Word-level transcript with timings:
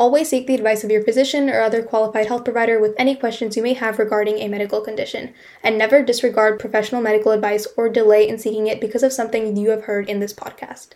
Always 0.00 0.30
seek 0.30 0.46
the 0.46 0.54
advice 0.54 0.82
of 0.82 0.90
your 0.90 1.04
physician 1.04 1.50
or 1.50 1.60
other 1.60 1.82
qualified 1.82 2.24
health 2.24 2.44
provider 2.44 2.80
with 2.80 2.94
any 2.96 3.14
questions 3.14 3.54
you 3.54 3.62
may 3.62 3.74
have 3.74 3.98
regarding 3.98 4.38
a 4.38 4.48
medical 4.48 4.80
condition, 4.80 5.34
and 5.62 5.76
never 5.76 6.02
disregard 6.02 6.58
professional 6.58 7.02
medical 7.02 7.32
advice 7.32 7.66
or 7.76 7.90
delay 7.90 8.26
in 8.26 8.38
seeking 8.38 8.66
it 8.66 8.80
because 8.80 9.02
of 9.02 9.12
something 9.12 9.58
you 9.58 9.68
have 9.68 9.84
heard 9.84 10.08
in 10.08 10.18
this 10.18 10.32
podcast. 10.32 10.92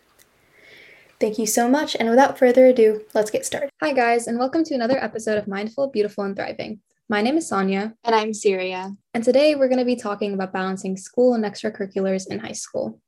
Thank 1.20 1.38
you 1.38 1.46
so 1.46 1.68
much, 1.68 1.94
and 1.94 2.08
without 2.08 2.38
further 2.38 2.64
ado, 2.64 3.02
let's 3.12 3.30
get 3.30 3.44
started. 3.44 3.68
Hi, 3.82 3.92
guys, 3.92 4.26
and 4.26 4.38
welcome 4.38 4.64
to 4.64 4.74
another 4.74 4.96
episode 4.96 5.36
of 5.36 5.46
Mindful, 5.46 5.88
Beautiful, 5.88 6.24
and 6.24 6.34
Thriving. 6.34 6.80
My 7.10 7.20
name 7.20 7.36
is 7.36 7.46
Sonia. 7.46 7.92
And 8.04 8.14
I'm 8.14 8.32
Syria. 8.32 8.96
And 9.12 9.22
today 9.22 9.54
we're 9.54 9.68
going 9.68 9.80
to 9.80 9.84
be 9.84 9.96
talking 9.96 10.32
about 10.32 10.54
balancing 10.54 10.96
school 10.96 11.34
and 11.34 11.44
extracurriculars 11.44 12.26
in 12.30 12.38
high 12.38 12.52
school. 12.52 13.02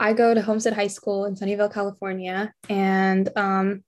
I 0.00 0.12
go 0.12 0.34
to 0.34 0.42
Homestead 0.42 0.72
High 0.72 0.88
School 0.88 1.24
in 1.26 1.36
Sunnyvale, 1.36 1.72
California, 1.72 2.52
and 2.68 3.30
um, 3.36 3.84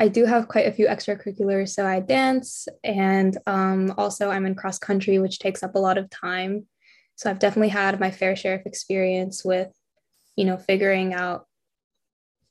I 0.00 0.08
do 0.08 0.24
have 0.24 0.48
quite 0.48 0.66
a 0.66 0.72
few 0.72 0.86
extracurriculars. 0.86 1.68
So 1.68 1.86
I 1.86 2.00
dance, 2.00 2.66
and 2.82 3.36
um, 3.46 3.94
also 3.98 4.30
I'm 4.30 4.46
in 4.46 4.54
cross 4.54 4.78
country, 4.78 5.18
which 5.18 5.38
takes 5.38 5.62
up 5.62 5.74
a 5.74 5.78
lot 5.78 5.98
of 5.98 6.08
time. 6.08 6.66
So 7.16 7.28
I've 7.28 7.38
definitely 7.38 7.68
had 7.68 8.00
my 8.00 8.10
fair 8.10 8.34
share 8.34 8.54
of 8.54 8.64
experience 8.64 9.44
with, 9.44 9.68
you 10.36 10.46
know, 10.46 10.56
figuring 10.56 11.12
out 11.12 11.46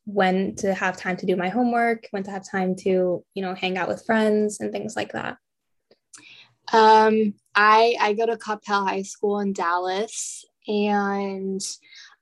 when 0.05 0.55
to 0.57 0.75
have 0.75 0.95
time 0.95 1.17
to 1.17 1.25
do 1.25 1.35
my 1.35 1.49
homework, 1.49 2.07
when 2.11 2.21
to 2.23 2.31
have 2.31 2.47
time 2.47 2.75
to, 2.83 3.25
you 3.33 3.41
know, 3.41 3.55
hang 3.55 3.79
out 3.79 3.87
with 3.87 4.05
friends 4.05 4.59
and 4.59 4.71
things 4.71 4.95
like 4.95 5.13
that. 5.13 5.37
Um, 6.71 7.33
I 7.55 7.95
I 7.99 8.13
go 8.13 8.27
to 8.27 8.37
Coppell 8.37 8.87
High 8.87 9.01
School 9.01 9.39
in 9.39 9.53
Dallas, 9.53 10.45
and 10.67 11.61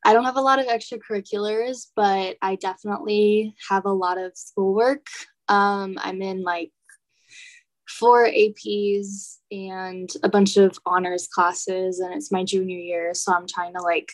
I 0.05 0.13
don't 0.13 0.25
have 0.25 0.37
a 0.37 0.41
lot 0.41 0.59
of 0.59 0.67
extracurriculars, 0.67 1.87
but 1.95 2.37
I 2.41 2.55
definitely 2.55 3.55
have 3.69 3.85
a 3.85 3.91
lot 3.91 4.17
of 4.17 4.31
schoolwork. 4.35 5.07
Um, 5.49 5.97
I'm 6.01 6.21
in 6.21 6.43
like 6.43 6.71
four 7.87 8.25
APs 8.25 9.37
and 9.51 10.09
a 10.23 10.29
bunch 10.29 10.57
of 10.57 10.77
honors 10.85 11.27
classes, 11.27 11.99
and 11.99 12.13
it's 12.13 12.31
my 12.31 12.43
junior 12.43 12.77
year. 12.77 13.13
So 13.13 13.33
I'm 13.33 13.47
trying 13.47 13.73
to 13.73 13.81
like 13.81 14.11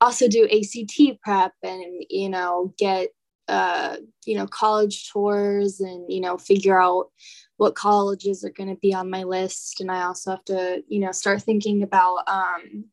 also 0.00 0.28
do 0.28 0.48
ACT 0.48 1.20
prep 1.22 1.52
and, 1.62 2.04
you 2.08 2.28
know, 2.28 2.74
get, 2.78 3.10
uh, 3.48 3.96
you 4.24 4.36
know, 4.36 4.46
college 4.46 5.10
tours 5.10 5.80
and, 5.80 6.10
you 6.10 6.20
know, 6.20 6.38
figure 6.38 6.80
out 6.80 7.10
what 7.56 7.74
colleges 7.74 8.44
are 8.44 8.50
going 8.50 8.70
to 8.70 8.80
be 8.80 8.94
on 8.94 9.10
my 9.10 9.24
list. 9.24 9.80
And 9.80 9.90
I 9.90 10.02
also 10.02 10.30
have 10.30 10.44
to, 10.46 10.82
you 10.88 11.00
know, 11.00 11.12
start 11.12 11.42
thinking 11.42 11.82
about, 11.82 12.26
um, 12.26 12.86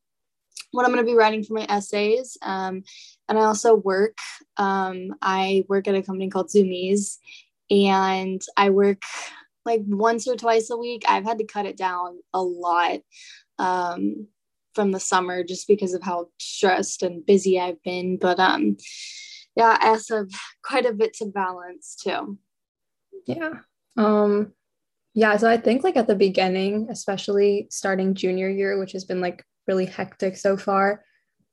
what 0.72 0.84
I'm 0.84 0.92
going 0.92 1.04
to 1.04 1.10
be 1.10 1.16
writing 1.16 1.42
for 1.42 1.54
my 1.54 1.66
essays. 1.68 2.36
Um, 2.42 2.82
and 3.28 3.38
I 3.38 3.42
also 3.42 3.74
work. 3.74 4.16
Um, 4.56 5.14
I 5.22 5.64
work 5.68 5.88
at 5.88 5.94
a 5.94 6.02
company 6.02 6.28
called 6.28 6.50
Zoomies, 6.50 7.16
and 7.70 8.40
I 8.56 8.70
work 8.70 9.02
like 9.64 9.82
once 9.86 10.26
or 10.26 10.36
twice 10.36 10.70
a 10.70 10.76
week. 10.76 11.04
I've 11.08 11.24
had 11.24 11.38
to 11.38 11.44
cut 11.44 11.66
it 11.66 11.76
down 11.76 12.18
a 12.32 12.42
lot 12.42 13.00
um, 13.58 14.28
from 14.74 14.92
the 14.92 15.00
summer 15.00 15.44
just 15.44 15.68
because 15.68 15.94
of 15.94 16.02
how 16.02 16.28
stressed 16.38 17.02
and 17.02 17.24
busy 17.24 17.60
I've 17.60 17.82
been. 17.82 18.16
But 18.16 18.38
um, 18.38 18.76
yeah, 19.56 19.76
I 19.80 19.88
also 19.88 20.18
have 20.18 20.30
quite 20.62 20.86
a 20.86 20.92
bit 20.92 21.14
to 21.14 21.26
balance 21.26 21.96
too. 21.96 22.38
Yeah. 23.26 23.54
Um, 23.96 24.52
yeah. 25.14 25.36
So 25.36 25.50
I 25.50 25.56
think 25.56 25.82
like 25.82 25.96
at 25.96 26.06
the 26.06 26.14
beginning, 26.14 26.88
especially 26.90 27.66
starting 27.70 28.14
junior 28.14 28.48
year, 28.48 28.78
which 28.78 28.92
has 28.92 29.04
been 29.04 29.20
like 29.20 29.44
really 29.68 29.86
hectic 29.86 30.36
so 30.36 30.56
far. 30.56 31.04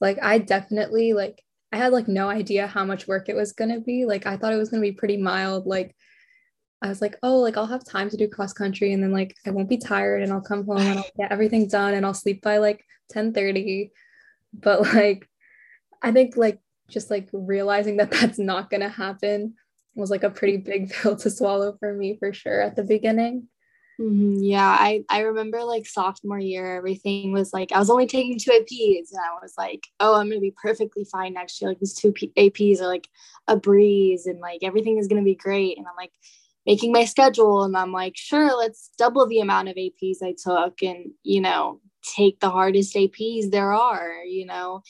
Like 0.02 0.18
I 0.22 0.40
definitely 0.40 1.14
like 1.14 1.44
I 1.72 1.78
had 1.78 1.92
like 1.92 2.08
no 2.08 2.30
idea 2.30 2.68
how 2.68 2.86
much 2.86 3.08
work 3.08 3.30
it 3.30 3.36
was 3.36 3.53
going 3.53 3.74
to 3.74 3.81
be. 3.81 4.06
Like 4.06 4.26
I 4.26 4.38
thought 4.38 4.53
it 4.53 4.58
was 4.58 4.70
going 4.70 4.81
to 4.81 4.90
be 4.90 4.96
pretty 4.96 5.18
mild. 5.18 5.68
Like 5.68 5.96
I 6.81 6.88
was 6.88 7.02
like, 7.02 7.18
"Oh, 7.24 7.38
like 7.38 7.58
I'll 7.58 7.66
have 7.68 7.86
time 7.86 8.09
to 8.09 8.18
do 8.18 8.28
cross 8.28 8.53
country 8.53 8.94
and 8.94 9.03
then 9.03 9.12
like 9.12 9.36
I 9.46 9.52
won't 9.52 9.70
be 9.70 9.78
tired 9.78 10.24
and 10.24 10.31
I'll 10.31 10.42
come 10.42 10.66
home 10.66 10.78
and 10.78 11.00
I'll 11.00 11.06
get 11.18 11.31
everything 11.31 11.68
done 11.68 11.94
and 11.94 12.06
I'll 12.06 12.14
sleep 12.14 12.42
by 12.42 12.58
like 12.58 12.86
10:30." 13.14 13.92
But 14.53 14.82
like 14.94 15.30
I 16.02 16.12
think 16.12 16.38
like 16.38 16.59
just 16.88 17.09
like 17.09 17.30
realizing 17.34 17.97
that 17.97 18.12
that's 18.20 18.40
not 18.40 18.70
going 18.70 18.82
to 18.82 18.90
happen 18.90 19.56
was 19.96 20.12
like 20.12 20.24
a 20.24 20.30
pretty 20.30 20.58
big 20.58 20.90
pill 20.94 21.16
to 21.16 21.30
swallow 21.30 21.76
for 21.80 21.94
me 21.94 22.18
for 22.18 22.34
sure 22.34 22.62
at 22.62 22.76
the 22.76 22.84
beginning. 22.84 23.47
Mm-hmm. 24.00 24.44
Yeah, 24.44 24.68
I, 24.68 25.04
I 25.10 25.22
remember 25.22 25.64
like 25.64 25.86
sophomore 25.86 26.40
year, 26.40 26.76
everything 26.76 27.32
was 27.32 27.54
like, 27.54 27.72
I 27.72 27.80
was 27.80 27.90
only 27.90 28.08
taking 28.08 28.38
two 28.38 28.52
APs 28.52 29.12
and 29.12 29.22
I 29.22 29.34
was 29.42 29.54
like, 29.58 29.88
oh, 30.02 30.16
I'm 30.16 30.28
going 30.28 30.38
to 30.38 30.42
be 30.42 30.56
perfectly 30.62 31.06
fine 31.06 31.34
next 31.34 31.62
year. 31.62 31.70
Like 31.70 31.80
these 31.80 31.94
two 31.94 32.12
P- 32.12 32.34
APs 32.38 32.82
are 32.82 32.88
like 32.88 33.08
a 33.48 33.56
breeze 33.56 34.26
and 34.26 34.40
like 34.40 34.64
everything 34.64 34.98
is 34.98 35.08
going 35.08 35.22
to 35.22 35.26
be 35.26 35.36
great. 35.36 35.78
And 35.78 35.88
I'm 35.88 35.96
like 35.98 36.12
making 36.66 36.92
my 36.92 37.06
schedule 37.06 37.64
and 37.64 37.78
I'm 37.78 37.94
like, 37.94 38.18
sure, 38.18 38.58
let's 38.58 38.92
double 38.98 39.28
the 39.28 39.40
amount 39.40 39.70
of 39.70 39.76
APs 39.76 40.18
I 40.22 40.36
took 40.38 40.84
and, 40.84 41.12
you 41.24 41.40
know, 41.40 41.80
take 42.04 42.42
the 42.42 42.50
hardest 42.50 42.96
APs 42.96 43.50
there 43.50 43.72
are, 43.74 44.24
you 44.26 44.46
know. 44.46 44.82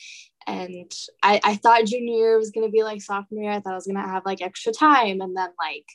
And 0.48 0.90
I, 1.22 1.40
I 1.44 1.56
thought 1.56 1.86
junior 1.86 2.14
year 2.14 2.38
was 2.38 2.50
going 2.50 2.66
to 2.66 2.72
be 2.72 2.82
like 2.82 3.02
sophomore 3.02 3.42
year. 3.42 3.52
I 3.52 3.60
thought 3.60 3.72
I 3.72 3.76
was 3.76 3.86
going 3.86 4.02
to 4.02 4.08
have 4.08 4.24
like 4.26 4.42
extra 4.42 4.72
time. 4.72 5.20
And 5.20 5.36
then 5.36 5.50
like, 5.60 5.86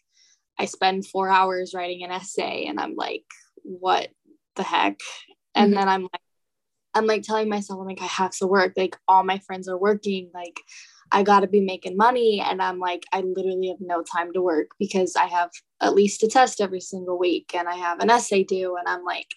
I 0.60 0.66
spend 0.66 1.08
four 1.08 1.30
hours 1.30 1.74
writing 1.76 2.04
an 2.04 2.12
essay 2.12 2.66
and 2.68 2.80
I'm 2.80 2.96
like, 2.96 3.24
what 3.64 4.10
the 4.56 4.64
heck? 4.64 5.00
And 5.56 5.72
mm-hmm. 5.72 5.80
then 5.80 5.90
I'm 5.90 6.02
like, 6.04 6.22
I'm 6.94 7.08
like 7.08 7.24
telling 7.24 7.50
myself, 7.50 7.80
I'm 7.80 7.88
like, 7.88 8.02
I 8.02 8.06
have 8.06 8.32
to 8.38 8.48
work. 8.48 8.74
Like 8.76 8.98
all 9.08 9.24
my 9.24 9.40
friends 9.40 9.70
are 9.70 9.78
working. 9.78 10.30
Like 10.34 10.60
I 11.12 11.24
gotta 11.24 11.48
be 11.48 11.62
making 11.62 11.98
money. 11.98 12.42
And 12.46 12.62
I'm 12.62 12.80
like, 12.80 13.04
I 13.14 13.22
literally 13.22 13.70
have 13.70 13.78
no 13.80 14.04
time 14.04 14.34
to 14.34 14.42
work 14.42 14.72
because 14.80 15.16
I 15.16 15.26
have 15.26 15.50
at 15.82 15.96
least 15.96 16.24
a 16.24 16.28
test 16.28 16.62
every 16.62 16.82
single 16.82 17.18
week 17.18 17.52
and 17.56 17.68
I 17.68 17.76
have 17.76 18.00
an 18.00 18.10
essay 18.10 18.44
due. 18.44 18.76
And 18.78 18.88
I'm 18.88 19.04
like, 19.04 19.28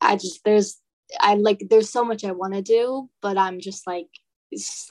I 0.00 0.16
just 0.16 0.44
there's 0.44 0.80
I 1.20 1.34
like 1.34 1.66
there's 1.70 1.90
so 1.90 2.04
much 2.04 2.24
I 2.24 2.32
want 2.32 2.54
to 2.54 2.62
do, 2.62 3.08
but 3.22 3.38
I'm 3.38 3.60
just 3.60 3.86
like 3.86 4.08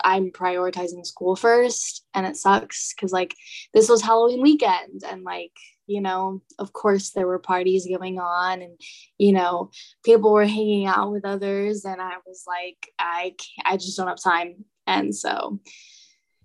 I'm 0.04 0.32
prioritizing 0.32 1.06
school 1.06 1.36
first 1.36 2.06
and 2.14 2.26
it 2.26 2.36
sucks 2.36 2.94
because 2.94 3.12
like 3.12 3.36
this 3.74 3.90
was 3.90 4.02
Halloween 4.02 4.42
weekend 4.42 5.04
and 5.08 5.24
like 5.24 5.54
you 5.88 6.02
know 6.02 6.42
of 6.60 6.74
course 6.74 7.12
there 7.12 7.28
were 7.28 7.40
parties 7.40 7.88
going 7.88 8.20
on 8.20 8.62
and 8.62 8.80
you 9.18 9.32
know 9.32 9.70
people 10.04 10.34
were 10.34 10.46
hanging 10.46 10.88
out 10.88 11.12
with 11.12 11.26
others 11.26 11.86
and 11.86 12.02
I 12.02 12.16
was 12.26 12.44
like 12.48 12.92
I 13.00 13.36
I 13.64 13.78
just 13.78 13.98
don't 13.98 14.08
have 14.08 14.22
time. 14.22 14.66
And 14.88 15.16
so 15.16 15.60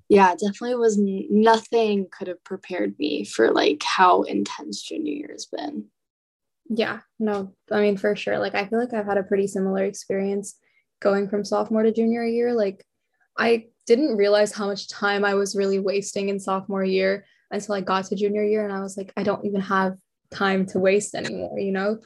yeah 0.08 0.32
definitely 0.34 0.76
was 0.76 0.98
nothing 0.98 2.06
could 2.10 2.28
have 2.28 2.42
prepared 2.44 2.98
me 2.98 3.24
for 3.24 3.50
like 3.50 3.82
how 3.82 4.22
intense 4.22 4.82
junior 4.82 5.12
year 5.12 5.28
has 5.32 5.46
been. 5.46 5.86
Yeah 6.68 7.00
no 7.18 7.54
I 7.72 7.80
mean 7.80 7.96
for 7.96 8.14
sure 8.14 8.38
like 8.38 8.54
I 8.54 8.66
feel 8.66 8.78
like 8.78 8.94
I've 8.94 9.06
had 9.06 9.18
a 9.18 9.24
pretty 9.24 9.48
similar 9.48 9.84
experience 9.84 10.56
going 11.00 11.28
from 11.28 11.44
sophomore 11.44 11.82
to 11.82 11.92
junior 11.92 12.24
year 12.24 12.52
like 12.54 12.84
I 13.38 13.66
didn't 13.86 14.16
realize 14.16 14.52
how 14.52 14.66
much 14.66 14.88
time 14.88 15.24
I 15.24 15.34
was 15.34 15.56
really 15.56 15.78
wasting 15.78 16.28
in 16.28 16.38
sophomore 16.38 16.84
year 16.84 17.24
until 17.50 17.74
I 17.74 17.80
got 17.80 18.04
to 18.06 18.16
junior 18.16 18.44
year. 18.44 18.64
And 18.64 18.72
I 18.72 18.80
was 18.80 18.96
like, 18.96 19.12
I 19.16 19.22
don't 19.22 19.44
even 19.44 19.60
have 19.62 19.96
time 20.30 20.66
to 20.66 20.78
waste 20.78 21.14
anymore, 21.14 21.58
you 21.58 21.72
know? 21.72 21.98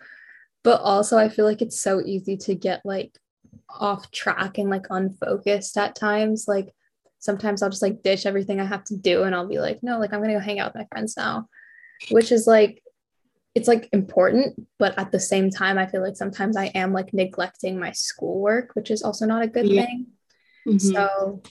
But 0.63 0.81
also, 0.81 1.19
I 1.19 1.29
feel 1.29 1.45
like 1.45 1.61
it's 1.61 1.81
so 1.81 2.01
easy 2.01 2.37
to 2.39 2.55
get 2.55 2.81
like 2.85 3.19
off 3.69 4.11
track 4.11 4.59
and 4.59 4.71
like 4.71 4.87
unfocused 4.89 5.77
at 5.77 5.95
times. 5.95 6.47
Like, 6.49 6.75
sometimes 7.19 7.63
I'll 7.63 7.71
just 7.71 7.83
like 7.83 8.03
ditch 8.03 8.27
everything 8.27 8.61
I 8.61 8.67
have 8.67 8.85
to 8.85 8.97
do 8.97 9.23
and 9.23 9.35
I'll 9.35 9.49
be 9.49 9.59
like, 9.59 9.83
no, 9.83 9.99
like 9.99 10.13
I'm 10.13 10.21
gonna 10.21 10.35
go 10.35 10.41
hang 10.41 10.61
out 10.61 10.75
with 10.75 10.83
my 10.83 10.87
friends 10.93 11.17
now, 11.17 11.49
which 12.11 12.31
is 12.31 12.47
like, 12.47 12.83
it's 13.55 13.69
like 13.69 13.89
important, 13.93 14.67
but 14.79 14.99
at 14.99 15.11
the 15.13 15.21
same 15.21 15.49
time, 15.49 15.79
I 15.79 15.87
feel 15.87 16.03
like 16.03 16.17
sometimes 16.17 16.57
I 16.57 16.67
am 16.67 16.93
like 16.93 17.15
neglecting 17.15 17.79
my 17.79 17.93
schoolwork, 17.93 18.75
which 18.75 18.91
is 18.91 19.03
also 19.03 19.27
not 19.27 19.43
a 19.43 19.47
good 19.47 19.67
yeah. 19.67 19.87
thing. 19.87 20.07
Mm-hmm. 20.67 20.79
So 20.79 21.43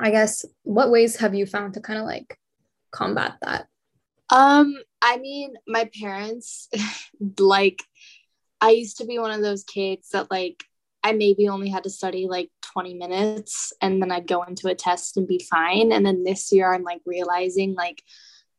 I 0.00 0.10
guess 0.10 0.44
what 0.62 0.90
ways 0.90 1.16
have 1.16 1.34
you 1.34 1.46
found 1.46 1.74
to 1.74 1.80
kind 1.80 1.98
of 1.98 2.04
like 2.04 2.38
combat 2.90 3.36
that? 3.42 3.66
Um, 4.30 4.74
I 5.00 5.18
mean, 5.18 5.54
my 5.66 5.90
parents 6.00 6.68
like 7.38 7.82
I 8.60 8.70
used 8.70 8.98
to 8.98 9.06
be 9.06 9.18
one 9.18 9.30
of 9.30 9.42
those 9.42 9.64
kids 9.64 10.10
that 10.10 10.30
like 10.30 10.64
I 11.02 11.12
maybe 11.12 11.48
only 11.48 11.70
had 11.70 11.84
to 11.84 11.90
study 11.90 12.26
like 12.28 12.50
20 12.72 12.94
minutes 12.94 13.72
and 13.80 14.02
then 14.02 14.10
I'd 14.10 14.26
go 14.26 14.42
into 14.42 14.68
a 14.68 14.74
test 14.74 15.16
and 15.16 15.28
be 15.28 15.46
fine. 15.50 15.92
And 15.92 16.04
then 16.04 16.24
this 16.24 16.52
year 16.52 16.72
I'm 16.72 16.82
like 16.82 17.00
realizing 17.06 17.74
like, 17.74 18.02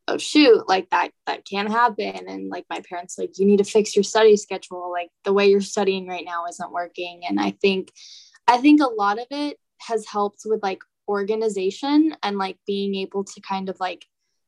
oh 0.07 0.18
shoot, 0.18 0.68
like 0.68 0.89
that 0.89 1.12
that 1.27 1.45
can't 1.45 1.69
happen. 1.69 2.27
And 2.27 2.50
like 2.50 2.66
my 2.69 2.81
parents 2.89 3.18
like, 3.18 3.38
you 3.38 3.45
need 3.45 3.57
to 3.57 3.63
fix 3.63 3.95
your 3.95 4.04
study 4.04 4.36
schedule. 4.38 4.92
Like 4.92 5.10
the 5.25 5.33
way 5.33 5.48
you're 5.48 5.62
studying 5.62 6.07
right 6.07 6.25
now 6.25 6.45
isn't 6.48 6.71
working. 6.71 7.21
And 7.27 7.39
I 7.39 7.51
think 7.62 7.92
I 8.50 8.57
think 8.57 8.81
a 8.81 8.88
lot 8.88 9.19
of 9.19 9.28
it 9.30 9.57
has 9.81 10.07
helped 10.07 10.42
with 10.44 10.63
like 10.63 10.81
organization 11.07 12.16
and 12.24 12.38
like 12.40 12.57
being 12.66 12.96
able 12.96 13.24
to 13.24 13.42
kind 13.42 13.69
of 13.69 13.80
like 13.80 14.06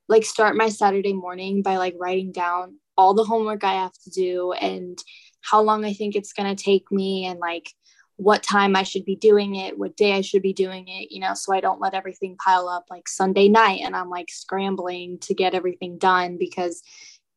like 0.10 0.26
start 0.26 0.56
my 0.56 0.70
Saturday 0.70 1.14
morning 1.14 1.62
by 1.62 1.78
like 1.78 1.96
writing 2.00 2.32
down 2.32 2.80
all 2.98 3.14
the 3.14 3.24
homework 3.24 3.64
I 3.64 3.74
have 3.74 3.94
to 4.04 4.10
do 4.10 4.54
and 4.54 4.98
how 5.42 5.62
long 5.62 5.86
I 5.86 5.94
think 5.94 6.16
it's 6.16 6.34
going 6.34 6.54
to 6.54 6.62
take 6.62 6.92
me 6.92 7.26
and 7.26 7.40
like 7.40 7.72
what 8.18 8.42
time 8.44 8.76
I 8.76 8.84
should 8.84 9.06
be 9.06 9.16
doing 9.16 9.56
it, 9.56 9.78
what 9.78 9.96
day 9.96 10.14
I 10.14 10.22
should 10.22 10.42
be 10.42 10.54
doing 10.54 10.88
it, 10.88 11.12
you 11.12 11.20
know, 11.20 11.34
so 11.36 11.54
I 11.54 11.62
don't 11.62 11.80
let 11.80 11.94
everything 11.94 12.38
pile 12.44 12.68
up 12.68 12.86
like 12.90 13.08
Sunday 13.08 13.50
night 13.50 13.82
and 13.84 13.96
I'm 13.96 14.10
like 14.10 14.30
scrambling 14.30 15.20
to 15.22 15.36
get 15.36 15.54
everything 15.54 16.00
done 16.00 16.38
because 16.40 16.82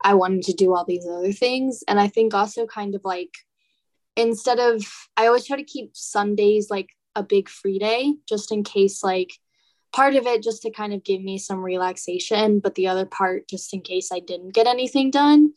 I 0.02 0.14
wanted 0.14 0.42
to 0.44 0.54
do 0.54 0.74
all 0.74 0.84
these 0.86 1.06
other 1.06 1.32
things. 1.32 1.84
And 1.86 2.00
I 2.00 2.08
think 2.08 2.32
also 2.32 2.66
kind 2.66 2.94
of 2.94 3.02
like 3.04 3.32
instead 4.16 4.58
of, 4.58 4.84
I 5.16 5.26
always 5.26 5.46
try 5.46 5.56
to 5.56 5.64
keep 5.64 5.90
Sundays 5.94 6.70
like 6.70 6.90
a 7.14 7.22
big 7.22 7.48
free 7.48 7.78
day 7.78 8.14
just 8.28 8.52
in 8.52 8.64
case 8.64 9.02
like 9.02 9.32
part 9.92 10.16
of 10.16 10.26
it 10.26 10.42
just 10.42 10.62
to 10.62 10.70
kind 10.70 10.92
of 10.92 11.04
give 11.04 11.22
me 11.22 11.38
some 11.38 11.60
relaxation, 11.60 12.58
but 12.58 12.74
the 12.74 12.88
other 12.88 13.06
part 13.06 13.48
just 13.48 13.72
in 13.72 13.80
case 13.80 14.10
I 14.12 14.20
didn't 14.20 14.54
get 14.54 14.66
anything 14.66 15.10
done. 15.10 15.52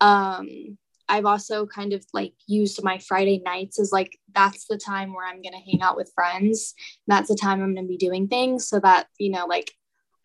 Um, 0.00 0.78
I've 1.08 1.26
also 1.26 1.66
kind 1.66 1.92
of 1.92 2.04
like 2.12 2.32
used 2.46 2.82
my 2.84 2.98
Friday 2.98 3.42
nights 3.44 3.80
as 3.80 3.90
like 3.90 4.16
that's 4.32 4.66
the 4.66 4.78
time 4.78 5.12
where 5.12 5.26
I'm 5.26 5.42
going 5.42 5.54
to 5.54 5.70
hang 5.70 5.82
out 5.82 5.96
with 5.96 6.12
friends. 6.14 6.74
That's 7.08 7.28
the 7.28 7.34
time 7.34 7.60
I'm 7.60 7.74
going 7.74 7.86
to 7.86 7.88
be 7.88 7.96
doing 7.96 8.28
things 8.28 8.68
so 8.68 8.78
that, 8.80 9.08
you 9.18 9.30
know, 9.30 9.46
like 9.46 9.72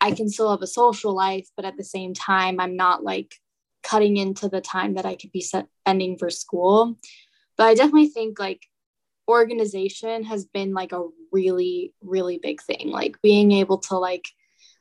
I 0.00 0.12
can 0.12 0.28
still 0.28 0.50
have 0.50 0.62
a 0.62 0.66
social 0.68 1.12
life, 1.12 1.48
but 1.56 1.64
at 1.64 1.76
the 1.76 1.84
same 1.84 2.14
time, 2.14 2.60
I'm 2.60 2.76
not 2.76 3.02
like 3.02 3.34
cutting 3.82 4.16
into 4.16 4.48
the 4.48 4.60
time 4.60 4.94
that 4.94 5.06
I 5.06 5.16
could 5.16 5.32
be 5.32 5.40
spending 5.40 6.18
for 6.18 6.30
school. 6.30 6.98
But 7.56 7.64
I 7.64 7.74
definitely 7.74 8.08
think 8.08 8.38
like 8.38 8.62
organization 9.28 10.24
has 10.24 10.44
been 10.44 10.72
like 10.72 10.92
a 10.92 11.08
really, 11.32 11.94
really 12.02 12.38
big 12.42 12.62
thing. 12.62 12.90
Like 12.90 13.16
being 13.22 13.52
able 13.52 13.78
to 13.78 13.98
like 13.98 14.24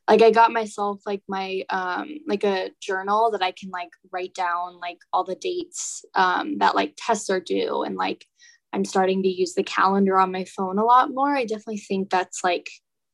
like 0.07 0.22
i 0.22 0.31
got 0.31 0.51
myself 0.51 1.01
like 1.06 1.22
my 1.27 1.63
um 1.69 2.18
like 2.27 2.44
a 2.44 2.69
journal 2.81 3.31
that 3.31 3.42
i 3.42 3.51
can 3.51 3.69
like 3.69 3.89
write 4.12 4.33
down 4.33 4.80
like 4.80 4.98
all 5.12 5.24
the 5.24 5.36
dates 5.36 6.06
um 6.16 6.57
that 6.60 6.75
like 6.75 6.94
tests 6.98 7.30
are 7.30 7.39
due 7.39 7.83
and 7.83 7.95
like 7.95 8.25
i'm 8.74 8.86
starting 8.86 9.24
to 9.24 9.30
use 9.30 9.54
the 9.54 9.63
calendar 9.63 10.18
on 10.19 10.31
my 10.31 10.45
phone 10.45 10.77
a 10.77 10.86
lot 10.86 11.10
more 11.12 11.36
i 11.36 11.45
definitely 11.45 11.77
think 11.77 12.10
that's 12.10 12.44
like 12.44 12.69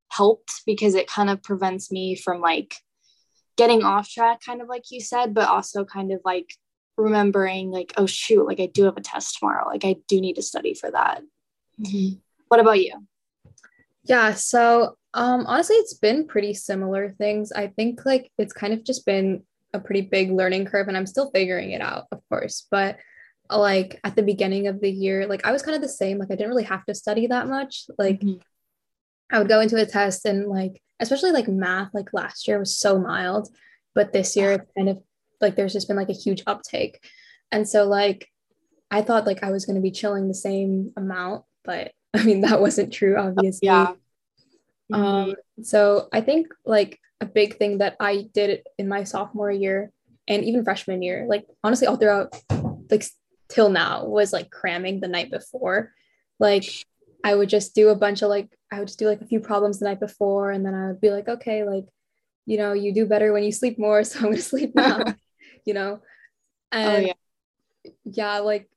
helped 0.10 0.62
because 0.66 0.96
it 0.96 1.08
kind 1.08 1.30
of 1.30 1.42
prevents 1.42 1.92
me 1.92 2.16
from 2.16 2.42
like 2.42 2.76
getting 3.58 3.84
off 3.84 4.10
track 4.10 4.40
kind 4.46 4.62
of 4.62 4.68
like 4.68 4.84
you 4.92 5.00
said 5.00 5.34
but 5.34 5.48
also 5.48 5.86
kind 5.86 6.12
of 6.12 6.20
like 6.26 6.54
remembering 6.98 7.72
like 7.72 7.94
oh 7.98 8.06
shoot 8.06 8.46
like 8.46 8.60
i 8.60 8.66
do 8.68 8.84
have 8.84 8.98
a 8.98 9.02
test 9.02 9.38
tomorrow 9.38 9.68
like 9.68 9.86
i 9.86 9.96
do 10.08 10.22
need 10.22 10.36
to 10.36 10.42
study 10.42 10.74
for 10.74 10.92
that 10.92 11.22
mm-hmm. 11.80 12.18
what 12.48 12.60
about 12.60 12.80
you 12.80 12.94
yeah 14.04 14.34
so 14.34 14.96
um, 15.14 15.46
honestly, 15.46 15.76
it's 15.76 15.94
been 15.94 16.28
pretty 16.28 16.54
similar 16.54 17.12
things. 17.12 17.52
I 17.52 17.68
think 17.68 18.06
like 18.06 18.32
it's 18.38 18.54
kind 18.54 18.74
of 18.74 18.84
just 18.84 19.06
been 19.06 19.44
a 19.74 19.80
pretty 19.80 20.02
big 20.02 20.32
learning 20.32 20.66
curve, 20.66 20.88
and 20.88 20.96
I'm 20.96 21.06
still 21.06 21.32
figuring 21.32 21.72
it 21.72 21.82
out, 21.82 22.08
of 22.12 22.22
course. 22.30 22.66
But 22.72 22.98
like 23.50 24.00
at 24.06 24.16
the 24.16 24.24
beginning 24.24 24.68
of 24.68 24.80
the 24.80 24.90
year, 24.90 25.28
like 25.28 25.46
I 25.46 25.52
was 25.52 25.64
kind 25.64 25.76
of 25.76 25.82
the 25.82 25.90
same. 25.90 26.18
Like 26.18 26.32
I 26.32 26.36
didn't 26.36 26.50
really 26.50 26.64
have 26.64 26.86
to 26.86 26.96
study 26.96 27.28
that 27.28 27.48
much. 27.48 27.86
Like 27.98 28.22
mm-hmm. 28.22 28.40
I 29.32 29.40
would 29.40 29.50
go 29.50 29.60
into 29.60 29.82
a 29.82 29.86
test 29.86 30.26
and 30.26 30.48
like, 30.48 30.82
especially 31.02 31.32
like 31.32 31.50
math, 31.50 31.94
like 31.94 32.14
last 32.14 32.48
year 32.48 32.60
was 32.60 32.78
so 32.78 32.98
mild, 32.98 33.50
but 33.94 34.14
this 34.14 34.38
year 34.38 34.54
it's 34.54 34.72
kind 34.78 34.88
of 34.88 35.02
like 35.42 35.56
there's 35.56 35.74
just 35.74 35.88
been 35.88 35.98
like 35.98 36.10
a 36.10 36.14
huge 36.14 36.44
uptake. 36.48 37.04
And 37.52 37.68
so 37.68 37.86
like 37.86 38.30
I 38.90 39.02
thought 39.02 39.26
like 39.26 39.44
I 39.44 39.52
was 39.52 39.66
going 39.66 39.76
to 39.76 39.82
be 39.82 39.92
chilling 39.92 40.28
the 40.28 40.34
same 40.34 40.92
amount, 40.98 41.44
but 41.64 41.94
I 42.14 42.24
mean 42.24 42.42
that 42.42 42.62
wasn't 42.62 42.94
true 42.94 43.18
obviously. 43.18 43.68
Yeah. 43.68 43.94
Um, 44.94 45.36
so 45.64 46.10
I 46.12 46.22
think 46.22 46.48
like 46.66 47.00
a 47.22 47.26
big 47.26 47.58
thing 47.58 47.78
that 47.78 47.96
I 48.00 48.28
did 48.34 48.64
in 48.78 48.88
my 48.90 49.04
sophomore 49.04 49.52
year 49.52 49.92
and 50.28 50.44
even 50.44 50.64
freshman 50.64 51.02
year, 51.02 51.26
like 51.28 51.46
honestly, 51.64 51.88
all 51.88 51.96
throughout, 51.96 52.36
like 52.90 53.06
till 53.48 53.70
now, 53.70 54.06
was 54.06 54.34
like 54.34 54.50
cramming 54.50 55.00
the 55.00 55.08
night 55.08 55.32
before. 55.32 55.94
Like 56.40 56.66
I 57.24 57.36
would 57.36 57.50
just 57.50 57.76
do 57.76 57.90
a 57.90 57.96
bunch 57.96 58.22
of 58.22 58.30
like, 58.30 58.50
I 58.72 58.80
would 58.80 58.88
just 58.88 59.00
do 59.00 59.08
like 59.08 59.22
a 59.22 59.26
few 59.26 59.40
problems 59.40 59.80
the 59.80 59.86
night 59.86 60.00
before, 60.00 60.52
and 60.52 60.66
then 60.66 60.74
I 60.74 60.88
would 60.88 61.02
be 61.02 61.12
like, 61.12 61.28
okay, 61.28 61.64
like, 61.64 61.86
you 62.46 62.58
know, 62.58 62.74
you 62.74 62.94
do 62.94 63.06
better 63.06 63.32
when 63.34 63.44
you 63.44 63.52
sleep 63.52 63.78
more, 63.78 64.04
so 64.06 64.20
I'm 64.20 64.26
gonna 64.26 64.38
sleep 64.38 64.74
now, 64.76 65.04
you 65.66 65.74
know. 65.74 66.00
Oh, 66.74 66.78
and 66.78 67.06
oh, 67.06 67.08
yeah. 67.08 67.92
yeah, 68.06 68.40
like 68.40 68.70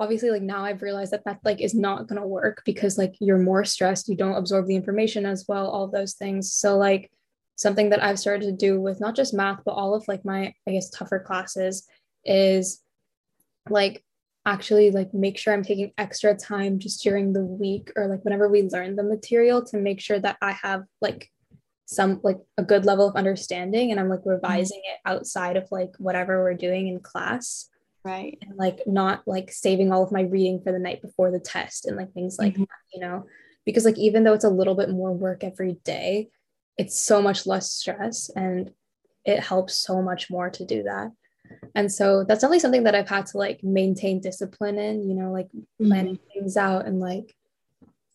obviously 0.00 0.30
like 0.30 0.42
now 0.42 0.64
i've 0.64 0.82
realized 0.82 1.12
that 1.12 1.24
that 1.24 1.38
like 1.44 1.60
is 1.60 1.74
not 1.74 2.08
going 2.08 2.20
to 2.20 2.26
work 2.26 2.62
because 2.64 2.98
like 2.98 3.14
you're 3.20 3.38
more 3.38 3.64
stressed 3.64 4.08
you 4.08 4.16
don't 4.16 4.36
absorb 4.36 4.66
the 4.66 4.74
information 4.74 5.24
as 5.24 5.44
well 5.48 5.68
all 5.68 5.86
those 5.86 6.14
things 6.14 6.52
so 6.52 6.76
like 6.76 7.10
something 7.56 7.90
that 7.90 8.02
i've 8.02 8.18
started 8.18 8.46
to 8.46 8.52
do 8.52 8.80
with 8.80 9.00
not 9.00 9.14
just 9.14 9.34
math 9.34 9.60
but 9.64 9.72
all 9.72 9.94
of 9.94 10.06
like 10.08 10.24
my 10.24 10.52
i 10.66 10.70
guess 10.72 10.90
tougher 10.90 11.20
classes 11.20 11.86
is 12.24 12.82
like 13.70 14.04
actually 14.46 14.90
like 14.90 15.14
make 15.14 15.38
sure 15.38 15.54
i'm 15.54 15.62
taking 15.62 15.92
extra 15.96 16.34
time 16.34 16.78
just 16.78 17.02
during 17.02 17.32
the 17.32 17.44
week 17.44 17.92
or 17.96 18.08
like 18.08 18.24
whenever 18.24 18.48
we 18.48 18.62
learn 18.62 18.96
the 18.96 19.02
material 19.02 19.64
to 19.64 19.76
make 19.76 20.00
sure 20.00 20.18
that 20.18 20.36
i 20.42 20.50
have 20.50 20.82
like 21.00 21.30
some 21.86 22.20
like 22.22 22.38
a 22.56 22.62
good 22.62 22.84
level 22.84 23.08
of 23.08 23.16
understanding 23.16 23.90
and 23.90 24.00
i'm 24.00 24.08
like 24.08 24.22
revising 24.24 24.80
it 24.84 24.98
outside 25.04 25.56
of 25.56 25.70
like 25.70 25.92
whatever 25.98 26.42
we're 26.42 26.54
doing 26.54 26.88
in 26.88 27.00
class. 27.00 27.68
Right. 28.04 28.36
And 28.42 28.58
like 28.58 28.82
not 28.86 29.26
like 29.26 29.50
saving 29.50 29.90
all 29.90 30.02
of 30.02 30.12
my 30.12 30.22
reading 30.22 30.60
for 30.60 30.72
the 30.72 30.78
night 30.78 31.00
before 31.00 31.30
the 31.30 31.40
test 31.40 31.86
and 31.86 31.96
like 31.96 32.12
things 32.12 32.38
like 32.38 32.52
mm-hmm. 32.52 32.62
that 32.62 32.68
you 32.92 33.00
know? 33.00 33.24
Because 33.64 33.86
like 33.86 33.96
even 33.96 34.24
though 34.24 34.34
it's 34.34 34.44
a 34.44 34.50
little 34.50 34.74
bit 34.74 34.90
more 34.90 35.12
work 35.12 35.42
every 35.42 35.78
day 35.84 36.28
it's 36.76 37.00
so 37.00 37.22
much 37.22 37.46
less 37.46 37.70
stress 37.70 38.30
and 38.34 38.72
it 39.24 39.40
helps 39.40 39.76
so 39.78 40.02
much 40.02 40.28
more 40.30 40.50
to 40.50 40.64
do 40.64 40.82
that. 40.82 41.12
And 41.74 41.90
so 41.90 42.24
that's 42.24 42.40
definitely 42.40 42.60
something 42.60 42.84
that 42.84 42.94
i've 42.94 43.08
had 43.08 43.26
to 43.26 43.38
like 43.38 43.62
maintain 43.62 44.20
discipline 44.20 44.78
in 44.78 45.08
you 45.08 45.14
know 45.14 45.30
like 45.30 45.48
planning 45.80 46.16
mm-hmm. 46.16 46.40
things 46.40 46.56
out 46.56 46.86
and 46.86 47.00
like 47.00 47.34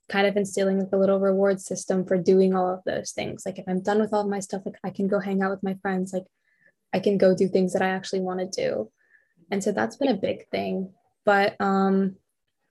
kind 0.09 0.27
of 0.27 0.35
instilling 0.35 0.79
like 0.79 0.91
a 0.91 0.97
little 0.97 1.19
reward 1.19 1.61
system 1.61 2.05
for 2.05 2.17
doing 2.17 2.55
all 2.55 2.67
of 2.67 2.81
those 2.85 3.11
things 3.11 3.43
like 3.45 3.59
if 3.59 3.65
i'm 3.67 3.81
done 3.81 3.99
with 3.99 4.13
all 4.13 4.21
of 4.21 4.29
my 4.29 4.39
stuff 4.39 4.61
like 4.65 4.75
i 4.83 4.89
can 4.89 5.07
go 5.07 5.19
hang 5.19 5.41
out 5.41 5.51
with 5.51 5.63
my 5.63 5.75
friends 5.81 6.13
like 6.13 6.25
i 6.93 6.99
can 6.99 7.17
go 7.17 7.35
do 7.35 7.47
things 7.47 7.73
that 7.73 7.81
i 7.81 7.89
actually 7.89 8.19
want 8.19 8.39
to 8.39 8.61
do 8.61 8.89
and 9.51 9.63
so 9.63 9.71
that's 9.71 9.97
been 9.97 10.09
a 10.09 10.15
big 10.15 10.47
thing. 10.49 10.91
But 11.25 11.55
um, 11.59 12.15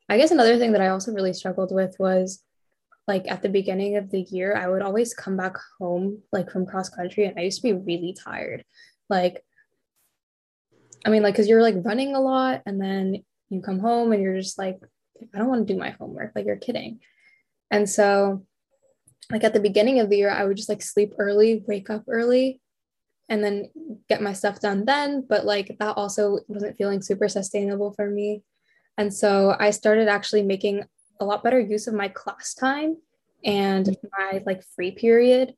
I 0.09 0.17
guess 0.17 0.31
another 0.31 0.59
thing 0.59 0.73
that 0.73 0.81
I 0.81 0.89
also 0.89 1.13
really 1.13 1.33
struggled 1.33 1.75
with 1.75 1.97
was 1.99 2.43
like 3.07 3.25
at 3.29 3.43
the 3.43 3.49
beginning 3.49 3.97
of 3.97 4.11
the 4.11 4.21
year, 4.21 4.55
I 4.55 4.69
would 4.69 4.83
always 4.83 5.15
come 5.15 5.37
back 5.37 5.57
home 5.79 6.23
like 6.33 6.51
from 6.51 6.67
cross 6.67 6.89
country 6.89 7.25
and 7.25 7.39
I 7.39 7.43
used 7.43 7.63
to 7.63 7.69
be 7.69 7.73
really 7.73 8.15
tired. 8.15 8.65
Like, 9.09 9.45
I 11.07 11.11
mean, 11.11 11.23
like, 11.23 11.35
cause 11.35 11.49
you're 11.49 11.63
like 11.63 11.77
running 11.85 12.15
a 12.15 12.21
lot 12.21 12.63
and 12.67 12.81
then 12.81 13.25
you 13.49 13.63
come 13.63 13.79
home 13.79 14.13
and 14.13 14.23
you're 14.23 14.37
just 14.37 14.59
like, 14.59 14.79
I 15.35 15.39
don't 15.39 15.49
want 15.49 15.67
to 15.67 15.73
do 15.73 15.79
my 15.79 15.91
homework. 15.91 16.33
Like, 16.35 16.47
you're 16.47 16.57
kidding. 16.57 17.01
And 17.71 17.89
so, 17.89 18.45
like, 19.31 19.45
at 19.45 19.53
the 19.53 19.61
beginning 19.61 20.01
of 20.01 20.11
the 20.11 20.17
year, 20.17 20.31
I 20.31 20.45
would 20.45 20.57
just 20.57 20.69
like 20.69 20.83
sleep 20.83 21.15
early, 21.19 21.63
wake 21.67 21.91
up 21.91 22.05
early, 22.09 22.61
and 23.29 23.45
then 23.45 23.71
get 24.09 24.23
my 24.23 24.33
stuff 24.33 24.61
done 24.61 24.85
then. 24.85 25.25
But 25.29 25.45
like 25.45 25.77
that 25.79 25.97
also 25.97 26.41
wasn't 26.49 26.77
feeling 26.77 27.03
super 27.03 27.29
sustainable 27.29 27.93
for 27.93 28.09
me. 28.09 28.43
And 28.97 29.13
so 29.13 29.55
I 29.59 29.71
started 29.71 30.09
actually 30.09 30.43
making 30.43 30.85
a 31.21 31.25
lot 31.25 31.45
better 31.45 31.61
use 31.61 31.87
of 31.87 31.95
my 31.95 32.09
class 32.09 32.55
time 32.55 32.97
and 33.45 33.87
mm-hmm. 33.87 34.07
my 34.19 34.43
like 34.47 34.63
free 34.75 34.93
period 34.93 35.55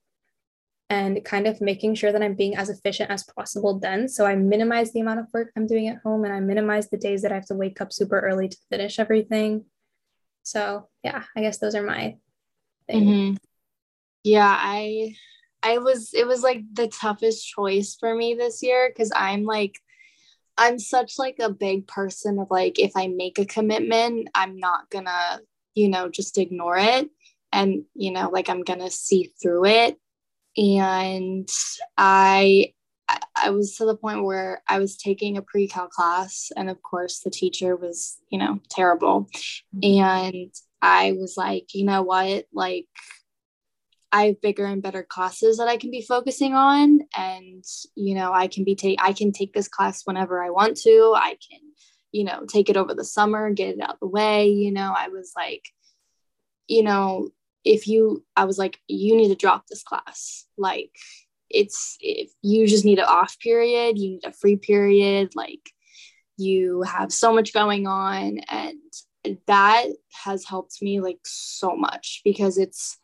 and 0.91 1.25
kind 1.25 1.47
of 1.47 1.61
making 1.61 1.95
sure 1.95 2.11
that 2.11 2.23
I'm 2.23 2.35
being 2.35 2.57
as 2.57 2.69
efficient 2.69 3.11
as 3.11 3.23
possible 3.23 3.79
then. 3.79 4.09
So 4.09 4.27
I 4.27 4.35
minimize 4.35 4.93
the 4.93 5.01
amount 5.01 5.21
of 5.21 5.27
work 5.33 5.53
I'm 5.57 5.67
doing 5.67 5.87
at 5.89 6.01
home 6.03 6.25
and 6.25 6.35
I 6.35 6.41
minimize 6.41 6.91
the 6.91 6.99
days 6.99 7.23
that 7.23 7.31
I 7.31 7.37
have 7.37 7.47
to 7.47 7.55
wake 7.55 7.81
up 7.81 7.93
super 7.93 8.19
early 8.19 8.49
to 8.49 8.57
finish 8.69 8.99
everything. 8.99 9.67
So 10.43 10.89
yeah, 11.03 11.25
I 11.37 11.41
guess 11.41 11.59
those 11.59 11.75
are 11.75 11.83
my 11.83 12.17
things. 12.89 13.05
Mm-hmm. 13.05 13.37
Yeah, 14.25 14.57
I 14.59 15.15
I 15.63 15.79
was 15.79 16.13
it 16.15 16.27
was 16.27 16.43
like 16.43 16.63
the 16.73 16.89
toughest 16.89 17.47
choice 17.47 17.97
for 17.99 18.15
me 18.15 18.35
this 18.35 18.63
year 18.63 18.89
because 18.89 19.13
I'm 19.15 19.45
like 19.45 19.75
I'm 20.61 20.79
such 20.79 21.19
like 21.19 21.39
a 21.41 21.51
big 21.51 21.87
person 21.87 22.39
of 22.39 22.51
like 22.51 22.79
if 22.79 22.93
I 22.95 23.07
make 23.07 23.39
a 23.39 23.47
commitment, 23.47 24.29
I'm 24.35 24.59
not 24.59 24.91
gonna, 24.91 25.41
you 25.75 25.89
know, 25.89 26.11
just 26.11 26.37
ignore 26.37 26.77
it. 26.77 27.09
And, 27.51 27.85
you 27.95 28.11
know, 28.13 28.29
like 28.29 28.51
I'm 28.51 28.63
gonna 28.63 28.91
see 28.91 29.33
through 29.41 29.65
it. 29.65 29.97
And 30.59 31.49
I 31.97 32.75
I 33.37 33.51
was 33.51 33.77
to 33.77 33.85
the 33.85 33.97
point 33.97 34.25
where 34.25 34.63
I 34.69 34.79
was 34.79 34.97
taking 34.97 35.37
a 35.37 35.43
pre-cal 35.43 35.89
class, 35.89 36.51
and 36.57 36.69
of 36.69 36.83
course 36.83 37.21
the 37.21 37.31
teacher 37.31 37.77
was, 37.77 38.19
you 38.31 38.39
know, 38.39 38.61
terrible. 38.71 39.29
Mm-hmm. 39.75 40.03
And 40.03 40.55
I 40.83 41.13
was 41.13 41.35
like, 41.37 41.75
you 41.75 41.85
know 41.85 42.03
what, 42.03 42.47
like 42.53 42.87
I 44.13 44.27
have 44.27 44.41
bigger 44.41 44.65
and 44.65 44.83
better 44.83 45.03
classes 45.03 45.59
that 45.59 45.69
I 45.69 45.77
can 45.77 45.91
be 45.91 46.03
focusing 46.03 46.55
on. 46.55 47.01
And, 47.17 47.65
you 47.95 48.15
know, 48.15 48.33
I 48.33 48.49
can 48.49 48.65
be 48.65 48.75
take 48.75 48.99
I 49.03 49.13
can 49.13 49.33
take 49.33 49.53
this 49.53 49.69
class 49.69 50.03
whenever 50.05 50.43
I 50.43 50.51
want 50.51 50.77
to. 50.79 51.15
I 51.17 51.37
can, 51.51 51.61
you 52.13 52.25
know, 52.25 52.45
take 52.47 52.69
it 52.71 52.77
over 52.77 52.95
the 52.95 53.05
summer, 53.05 53.51
get 53.51 53.75
it 53.77 53.81
out 53.81 54.01
the 54.01 54.09
way. 54.09 54.49
You 54.49 54.73
know, 54.73 54.93
I 54.97 55.09
was 55.09 55.33
like, 55.37 55.63
you 56.67 56.83
know, 56.83 57.31
if 57.65 57.87
you 57.87 58.25
i 58.37 58.45
was 58.45 58.59
like 58.59 58.79
you 58.89 59.17
need 59.17 59.29
to 59.29 59.35
drop 59.35 59.67
this 59.67 59.83
class 59.83 60.47
like 60.57 60.91
it's 61.51 61.97
if 62.01 62.31
you 62.43 62.67
just 62.67 62.85
need 62.85 62.99
an 62.99 63.07
off 63.07 63.39
period 63.41 63.99
you 63.99 64.11
need 64.11 64.25
a 64.25 64.33
free 64.33 64.57
period 64.57 65.31
like 65.35 65.71
you 66.37 66.83
have 66.83 67.13
so 67.13 67.35
much 67.35 67.53
going 67.53 67.87
on 67.87 68.39
and 68.49 68.79
that 69.47 69.87
has 70.25 70.45
helped 70.47 70.81
me 70.81 71.01
like 71.01 71.19
so 71.25 71.77
much 71.77 72.23
because 72.25 72.57
it's 72.57 72.99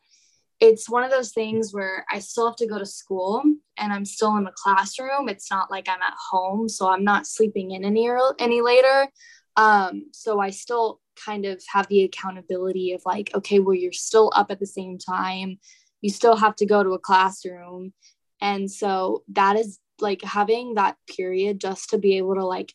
it's 0.59 0.89
one 0.89 1.03
of 1.03 1.11
those 1.11 1.33
things 1.33 1.71
where 1.71 2.03
I 2.11 2.19
still 2.19 2.47
have 2.47 2.55
to 2.57 2.67
go 2.67 2.79
to 2.79 2.85
school 2.85 3.43
and 3.77 3.93
I'm 3.93 4.05
still 4.05 4.35
in 4.37 4.43
the 4.43 4.51
classroom. 4.55 5.29
It's 5.29 5.51
not 5.51 5.69
like 5.69 5.87
I'm 5.87 6.01
at 6.01 6.15
home, 6.31 6.67
so 6.67 6.89
I'm 6.89 7.03
not 7.03 7.27
sleeping 7.27 7.71
in 7.71 7.85
any 7.85 8.09
any 8.39 8.61
later. 8.61 9.07
Um, 9.55 10.05
so 10.13 10.39
I 10.39 10.49
still 10.49 10.99
kind 11.23 11.45
of 11.45 11.61
have 11.71 11.87
the 11.87 12.03
accountability 12.03 12.93
of 12.93 13.01
like, 13.05 13.31
okay, 13.35 13.59
well, 13.59 13.75
you're 13.75 13.91
still 13.91 14.31
up 14.35 14.49
at 14.49 14.59
the 14.59 14.65
same 14.65 14.97
time. 14.97 15.59
You 16.01 16.09
still 16.09 16.35
have 16.35 16.55
to 16.57 16.65
go 16.65 16.83
to 16.83 16.91
a 16.91 16.99
classroom. 16.99 17.93
And 18.41 18.69
so 18.69 19.23
that 19.29 19.55
is 19.55 19.79
like 19.99 20.21
having 20.21 20.75
that 20.75 20.95
period 21.15 21.59
just 21.59 21.89
to 21.91 21.97
be 21.97 22.17
able 22.17 22.35
to 22.35 22.45
like, 22.45 22.73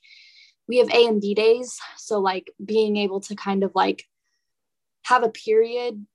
we 0.68 0.78
have 0.78 0.90
A 0.90 1.06
and 1.06 1.20
B 1.20 1.34
days. 1.34 1.78
So 1.96 2.20
like 2.20 2.50
being 2.64 2.96
able 2.96 3.20
to 3.22 3.34
kind 3.34 3.64
of 3.64 3.72
like 3.74 4.04
have 5.04 5.22
a 5.22 5.28
period 5.28 6.06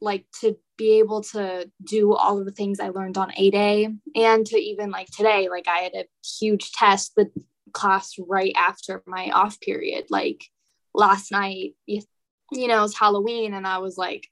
like 0.00 0.26
to 0.40 0.56
be 0.76 0.98
able 0.98 1.22
to 1.22 1.70
do 1.82 2.14
all 2.14 2.38
of 2.38 2.44
the 2.44 2.52
things 2.52 2.80
I 2.80 2.90
learned 2.90 3.16
on 3.16 3.32
A 3.36 3.50
day 3.50 3.88
and 4.14 4.46
to 4.46 4.56
even 4.56 4.90
like 4.90 5.08
today, 5.08 5.48
like 5.48 5.68
I 5.68 5.78
had 5.78 5.94
a 5.94 6.04
huge 6.38 6.72
test 6.72 7.14
the 7.16 7.30
class 7.72 8.14
right 8.18 8.52
after 8.56 9.02
my 9.06 9.30
off 9.30 9.60
period. 9.60 10.06
Like 10.10 10.44
last 10.94 11.32
night, 11.32 11.74
you, 11.86 12.02
know, 12.52 12.84
it's 12.84 12.98
Halloween 12.98 13.54
and 13.54 13.66
I 13.66 13.78
was 13.78 13.96
like, 13.96 14.28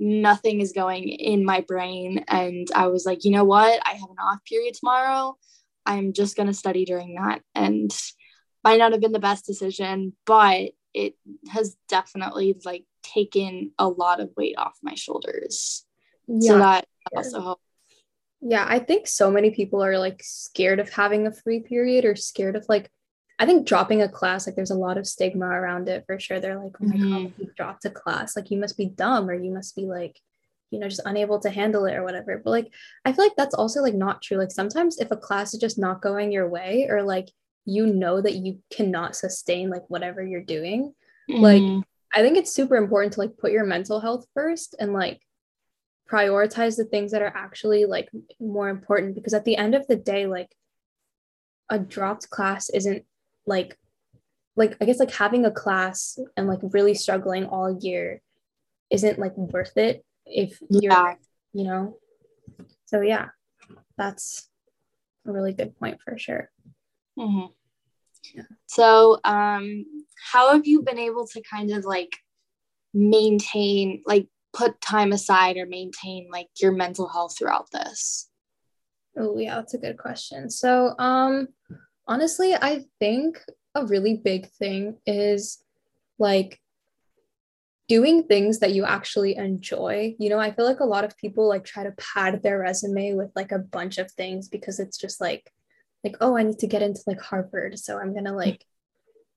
nothing 0.00 0.60
is 0.60 0.72
going 0.72 1.08
in 1.08 1.44
my 1.44 1.60
brain. 1.60 2.24
And 2.26 2.66
I 2.74 2.86
was 2.86 3.04
like, 3.04 3.24
you 3.24 3.30
know 3.30 3.44
what? 3.44 3.80
I 3.86 3.92
have 3.92 4.08
an 4.10 4.16
off 4.18 4.38
period 4.48 4.74
tomorrow. 4.74 5.36
I'm 5.84 6.14
just 6.14 6.36
going 6.36 6.46
to 6.46 6.54
study 6.54 6.84
during 6.84 7.16
that. 7.16 7.42
And 7.54 7.94
might 8.64 8.78
not 8.78 8.92
have 8.92 9.00
been 9.00 9.12
the 9.12 9.18
best 9.18 9.46
decision, 9.46 10.14
but 10.24 10.70
it 10.94 11.14
has 11.50 11.76
definitely 11.88 12.58
like 12.64 12.84
taken 13.02 13.72
a 13.78 13.88
lot 13.88 14.20
of 14.20 14.30
weight 14.36 14.56
off 14.58 14.78
my 14.82 14.94
shoulders. 14.94 15.84
Yeah. 16.26 16.50
So 16.50 16.58
that 16.58 16.86
also 17.14 17.40
helps. 17.40 17.62
Yeah, 18.42 18.64
I 18.66 18.78
think 18.78 19.06
so 19.06 19.30
many 19.30 19.50
people 19.50 19.84
are 19.84 19.98
like 19.98 20.22
scared 20.24 20.80
of 20.80 20.88
having 20.88 21.26
a 21.26 21.32
free 21.32 21.60
period 21.60 22.06
or 22.06 22.16
scared 22.16 22.56
of 22.56 22.64
like 22.70 22.90
I 23.40 23.46
think 23.46 23.66
dropping 23.66 24.02
a 24.02 24.08
class, 24.08 24.46
like 24.46 24.54
there's 24.54 24.70
a 24.70 24.74
lot 24.74 24.98
of 24.98 25.06
stigma 25.06 25.46
around 25.46 25.88
it 25.88 26.04
for 26.06 26.20
sure. 26.20 26.40
They're 26.40 26.62
like, 26.62 26.74
oh 26.78 26.84
my 26.84 26.94
mm-hmm. 26.94 27.22
God, 27.24 27.32
you 27.38 27.50
dropped 27.56 27.86
a 27.86 27.90
class. 27.90 28.36
Like 28.36 28.50
you 28.50 28.58
must 28.58 28.76
be 28.76 28.84
dumb 28.84 29.30
or 29.30 29.34
you 29.34 29.50
must 29.50 29.74
be 29.74 29.86
like, 29.86 30.20
you 30.70 30.78
know, 30.78 30.88
just 30.88 31.00
unable 31.06 31.40
to 31.40 31.48
handle 31.48 31.86
it 31.86 31.94
or 31.94 32.04
whatever. 32.04 32.38
But 32.44 32.50
like, 32.50 32.72
I 33.06 33.12
feel 33.12 33.24
like 33.24 33.36
that's 33.38 33.54
also 33.54 33.80
like 33.80 33.94
not 33.94 34.20
true. 34.20 34.36
Like 34.36 34.52
sometimes 34.52 34.98
if 34.98 35.10
a 35.10 35.16
class 35.16 35.54
is 35.54 35.60
just 35.60 35.78
not 35.78 36.02
going 36.02 36.30
your 36.30 36.50
way 36.50 36.86
or 36.90 37.02
like 37.02 37.30
you 37.64 37.86
know 37.86 38.20
that 38.20 38.34
you 38.34 38.58
cannot 38.70 39.16
sustain 39.16 39.70
like 39.70 39.88
whatever 39.88 40.22
you're 40.22 40.42
doing, 40.42 40.92
mm-hmm. 41.30 41.42
like 41.42 41.84
I 42.14 42.20
think 42.20 42.36
it's 42.36 42.52
super 42.52 42.76
important 42.76 43.14
to 43.14 43.20
like 43.20 43.38
put 43.38 43.52
your 43.52 43.64
mental 43.64 44.00
health 44.00 44.26
first 44.34 44.74
and 44.78 44.92
like 44.92 45.22
prioritize 46.12 46.76
the 46.76 46.84
things 46.84 47.12
that 47.12 47.22
are 47.22 47.32
actually 47.34 47.86
like 47.86 48.10
more 48.38 48.68
important 48.68 49.14
because 49.14 49.32
at 49.32 49.46
the 49.46 49.56
end 49.56 49.74
of 49.74 49.86
the 49.86 49.96
day, 49.96 50.26
like 50.26 50.54
a 51.70 51.78
dropped 51.78 52.28
class 52.28 52.68
isn't 52.68 53.04
like 53.50 53.76
like 54.56 54.76
I 54.80 54.84
guess 54.86 54.98
like 54.98 55.12
having 55.12 55.44
a 55.44 55.50
class 55.50 56.18
and 56.36 56.46
like 56.46 56.60
really 56.62 56.94
struggling 56.94 57.44
all 57.44 57.78
year 57.80 58.22
isn't 58.90 59.18
like 59.18 59.36
worth 59.36 59.76
it 59.76 60.04
if 60.26 60.58
you're 60.70 60.92
yeah. 60.92 61.14
you 61.52 61.64
know 61.64 61.96
so 62.86 63.00
yeah 63.00 63.28
that's 63.98 64.48
a 65.26 65.32
really 65.32 65.52
good 65.52 65.76
point 65.78 66.00
for 66.02 66.16
sure 66.18 66.50
mm-hmm. 67.18 67.46
yeah. 68.34 68.42
so 68.66 69.18
um 69.24 69.84
how 70.32 70.52
have 70.52 70.66
you 70.66 70.82
been 70.82 70.98
able 70.98 71.26
to 71.26 71.42
kind 71.42 71.70
of 71.70 71.84
like 71.84 72.16
maintain 72.92 74.02
like 74.06 74.26
put 74.52 74.80
time 74.80 75.12
aside 75.12 75.56
or 75.56 75.66
maintain 75.66 76.28
like 76.32 76.48
your 76.60 76.72
mental 76.72 77.08
health 77.08 77.36
throughout 77.38 77.70
this 77.70 78.28
oh 79.16 79.38
yeah 79.38 79.54
that's 79.56 79.74
a 79.74 79.78
good 79.78 79.96
question 79.96 80.50
so 80.50 80.94
um 80.98 81.48
honestly, 82.10 82.54
I 82.54 82.84
think 82.98 83.38
a 83.74 83.86
really 83.86 84.20
big 84.22 84.50
thing 84.50 84.98
is 85.06 85.62
like 86.18 86.60
doing 87.88 88.24
things 88.24 88.58
that 88.58 88.72
you 88.72 88.84
actually 88.84 89.36
enjoy. 89.36 90.16
You 90.18 90.28
know, 90.28 90.38
I 90.38 90.50
feel 90.50 90.66
like 90.66 90.80
a 90.80 90.84
lot 90.84 91.04
of 91.04 91.16
people 91.16 91.48
like 91.48 91.64
try 91.64 91.84
to 91.84 91.92
pad 91.92 92.42
their 92.42 92.58
resume 92.58 93.14
with 93.14 93.30
like 93.34 93.52
a 93.52 93.60
bunch 93.60 93.98
of 93.98 94.10
things 94.10 94.48
because 94.48 94.80
it's 94.80 94.98
just 94.98 95.20
like 95.20 95.50
like 96.02 96.16
oh, 96.20 96.36
I 96.36 96.42
need 96.42 96.58
to 96.58 96.66
get 96.66 96.82
into 96.82 97.00
like 97.06 97.20
Harvard, 97.20 97.78
so 97.78 97.98
I'm 97.98 98.12
going 98.12 98.24
to 98.24 98.32
like 98.32 98.64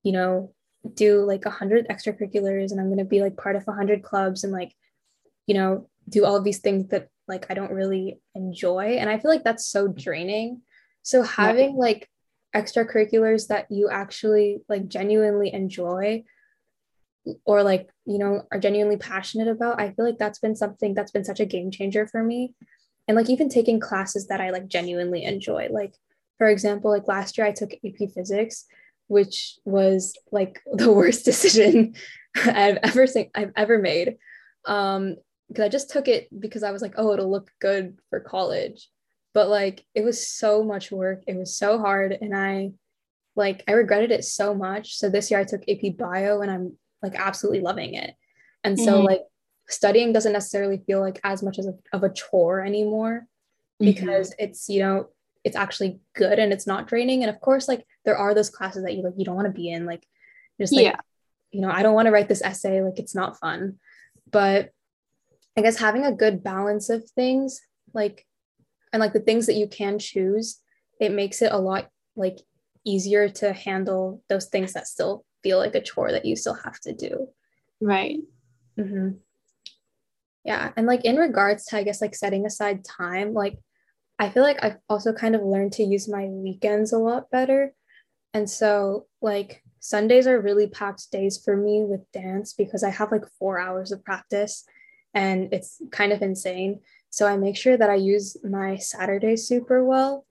you 0.02 0.12
know, 0.12 0.54
do 0.94 1.24
like 1.24 1.46
a 1.46 1.50
hundred 1.50 1.88
extracurriculars 1.88 2.72
and 2.72 2.80
I'm 2.80 2.88
going 2.88 2.98
to 2.98 3.06
be 3.06 3.22
like 3.22 3.38
part 3.38 3.56
of 3.56 3.66
a 3.68 3.72
hundred 3.72 4.04
clubs 4.04 4.44
and 4.44 4.52
like 4.52 4.74
you 5.46 5.54
know, 5.54 5.90
do 6.10 6.26
all 6.26 6.36
of 6.36 6.44
these 6.44 6.60
things 6.60 6.88
that 6.88 7.10
like 7.28 7.46
I 7.50 7.54
don't 7.54 7.72
really 7.72 8.20
enjoy 8.34 8.98
and 8.98 9.10
I 9.10 9.20
feel 9.20 9.30
like 9.30 9.44
that's 9.44 9.68
so 9.68 9.88
draining. 9.88 10.62
So 11.04 11.22
having 11.22 11.72
yeah. 11.72 11.80
like 11.80 12.10
extracurriculars 12.56 13.48
that 13.48 13.68
you 13.70 13.90
actually 13.90 14.62
like 14.70 14.88
genuinely 14.88 15.52
enjoy 15.54 16.24
or 17.46 17.64
like 17.64 17.90
you 18.06 18.18
know 18.18 18.44
are 18.52 18.60
genuinely 18.60 18.98
passionate 18.98 19.48
about 19.48 19.80
i 19.80 19.92
feel 19.92 20.06
like 20.06 20.18
that's 20.18 20.40
been 20.40 20.56
something 20.56 20.94
that's 20.94 21.12
been 21.12 21.24
such 21.24 21.40
a 21.40 21.46
game 21.46 21.72
changer 21.72 22.08
for 22.08 22.24
me. 22.24 22.54
And 23.08 23.18
like 23.18 23.30
even 23.30 23.50
taking 23.50 23.80
classes 23.80 24.28
that 24.28 24.40
i 24.40 24.52
like 24.52 24.68
genuinely 24.68 25.24
enjoy 25.24 25.68
like 25.72 25.94
for 26.38 26.48
example 26.48 26.92
like 26.92 27.08
last 27.08 27.38
year 27.38 27.48
i 27.48 27.52
took 27.52 27.74
ap 27.74 28.12
physics 28.14 28.66
which 29.08 29.58
was 29.66 30.16
like 30.32 30.62
the 30.74 30.92
worst 30.92 31.26
decision 31.26 31.96
i've 32.36 32.78
ever 32.84 33.08
seen 33.08 33.30
i've 33.36 33.52
ever 33.56 33.78
made. 33.78 34.18
Um 34.66 35.16
because 35.50 35.66
i 35.66 35.70
just 35.70 35.90
took 35.90 36.08
it 36.08 36.28
because 36.40 36.64
i 36.64 36.72
was 36.72 36.82
like 36.82 36.94
oh 36.98 37.14
it'll 37.14 37.30
look 37.30 37.52
good 37.60 37.98
for 38.10 38.20
college 38.20 38.90
but 39.34 39.50
like 39.50 39.86
it 39.96 40.04
was 40.04 40.28
so 40.28 40.64
much 40.64 40.92
work 40.92 41.24
it 41.28 41.36
was 41.36 41.56
so 41.56 41.80
hard 41.80 42.18
and 42.22 42.36
i 42.36 42.72
like 43.36 43.64
i 43.68 43.72
regretted 43.72 44.12
it 44.12 44.24
so 44.24 44.54
much 44.54 44.96
so 44.96 45.10
this 45.10 45.32
year 45.32 45.40
i 45.40 45.44
took 45.44 45.64
ap 45.68 45.98
bio 45.98 46.42
and 46.42 46.52
i'm 46.52 46.78
like 47.02 47.16
absolutely 47.16 47.62
loving 47.62 47.96
it 47.96 48.14
and 48.64 48.80
so 48.80 48.94
mm-hmm. 48.94 49.08
like 49.08 49.22
studying 49.70 50.14
doesn't 50.14 50.34
necessarily 50.34 50.82
feel 50.86 51.00
like 51.00 51.20
as 51.24 51.42
much 51.42 51.58
as 51.58 51.68
a, 51.68 51.74
of 51.94 52.04
a 52.04 52.14
chore 52.14 52.62
anymore 52.62 53.26
because 53.80 54.32
mm-hmm. 54.32 54.46
it's 54.46 54.70
you 54.70 54.80
know 54.80 55.08
it's 55.44 55.56
actually 55.56 56.00
good 56.16 56.40
and 56.40 56.54
it's 56.54 56.68
not 56.68 56.88
draining 56.88 57.24
and 57.24 57.30
of 57.30 57.40
course 57.42 57.68
like 57.68 57.86
there 58.06 58.18
are 58.18 58.34
those 58.34 58.50
classes 58.50 58.84
that 58.84 58.96
you 58.96 59.04
like 59.04 59.14
you 59.18 59.26
don't 59.26 59.36
want 59.36 59.48
to 59.48 59.52
be 59.52 59.70
in 59.70 59.86
like 59.86 60.06
just 60.60 60.74
like 60.74 60.86
yeah. 60.86 61.00
you 61.52 61.62
know 61.62 61.70
i 61.70 61.82
don't 61.82 61.94
want 61.94 62.06
to 62.06 62.12
write 62.12 62.30
this 62.30 62.42
essay 62.42 62.82
like 62.82 63.00
it's 63.00 63.16
not 63.16 63.40
fun 63.40 63.76
but 64.32 64.72
i 65.58 65.62
guess 65.62 65.78
having 65.78 66.06
a 66.06 66.12
good 66.12 66.44
balance 66.44 66.90
of 66.90 67.10
things 67.12 67.62
like 67.94 68.26
and 68.94 69.00
like 69.00 69.12
the 69.12 69.20
things 69.20 69.48
that 69.48 69.56
you 69.56 69.68
can 69.68 70.00
choose 70.00 70.60
it 71.02 71.12
makes 71.12 71.42
it 71.42 71.52
a 71.52 71.58
lot 71.58 71.90
like 72.16 72.40
easier 72.86 73.28
to 73.28 73.52
handle 73.52 74.22
those 74.30 74.46
things 74.46 74.74
that 74.74 74.88
still 74.88 75.26
feel 75.42 75.58
like 75.58 75.76
a 75.76 75.82
chore 75.82 76.12
that 76.12 76.26
you 76.26 76.36
still 76.36 76.54
have 76.54 76.80
to 76.80 76.94
do. 76.94 77.28
Right. 77.82 78.20
Mm-hmm. 78.80 79.10
yeah 80.44 80.72
and 80.76 80.88
like 80.88 81.06
in 81.06 81.18
regards 81.18 81.66
to 81.66 81.78
i 81.78 81.84
guess 81.84 82.02
like 82.02 82.16
setting 82.16 82.44
aside 82.48 82.84
time 82.84 83.36
like 83.36 83.60
i 84.18 84.30
feel 84.30 84.42
like 84.42 84.58
i've 84.64 84.78
also 84.90 85.14
kind 85.14 85.36
of 85.36 85.44
learned 85.44 85.74
to 85.74 85.84
use 85.84 86.10
my 86.10 86.26
weekends 86.26 86.92
a 86.92 86.98
lot 86.98 87.30
better. 87.30 87.74
And 88.34 88.50
so 88.50 89.06
like 89.22 89.62
sundays 89.80 90.26
are 90.26 90.42
really 90.42 90.66
packed 90.66 91.12
days 91.12 91.38
for 91.38 91.56
me 91.56 91.84
with 91.84 92.12
dance 92.12 92.54
because 92.54 92.84
i 92.84 92.90
have 92.90 93.12
like 93.12 93.26
four 93.38 93.60
hours 93.60 93.92
of 93.92 94.04
practice 94.04 94.66
and 95.14 95.54
it's 95.54 95.80
kind 95.92 96.12
of 96.12 96.24
insane 96.24 96.80
so 97.14 97.28
I 97.28 97.38
make 97.38 97.56
sure 97.56 97.78
that 97.78 97.92
I 97.92 97.94
use 97.94 98.36
my 98.44 98.78
Saturday 98.78 99.36
super 99.36 99.86
well. 99.86 100.26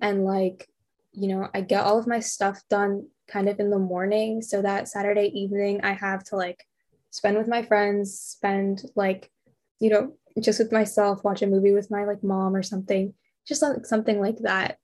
And 0.00 0.24
like, 0.24 0.68
you 1.10 1.26
know, 1.26 1.48
I 1.52 1.62
get 1.62 1.82
all 1.82 1.98
of 1.98 2.06
my 2.06 2.20
stuff 2.20 2.62
done 2.70 3.08
kind 3.26 3.48
of 3.48 3.58
in 3.58 3.70
the 3.70 3.78
morning 3.80 4.40
so 4.40 4.62
that 4.62 4.86
Saturday 4.86 5.32
evening 5.34 5.80
I 5.82 5.94
have 5.94 6.22
to 6.26 6.36
like 6.36 6.64
spend 7.10 7.38
with 7.38 7.48
my 7.48 7.64
friends, 7.64 8.20
spend 8.20 8.84
like, 8.94 9.32
you 9.80 9.90
know, 9.90 10.16
just 10.40 10.60
with 10.60 10.70
myself, 10.70 11.24
watch 11.24 11.42
a 11.42 11.48
movie 11.48 11.72
with 11.72 11.90
my 11.90 12.04
like 12.04 12.22
mom 12.22 12.54
or 12.54 12.62
something, 12.62 13.14
just 13.44 13.60
like 13.60 13.84
something 13.84 14.20
like 14.20 14.38
that 14.42 14.78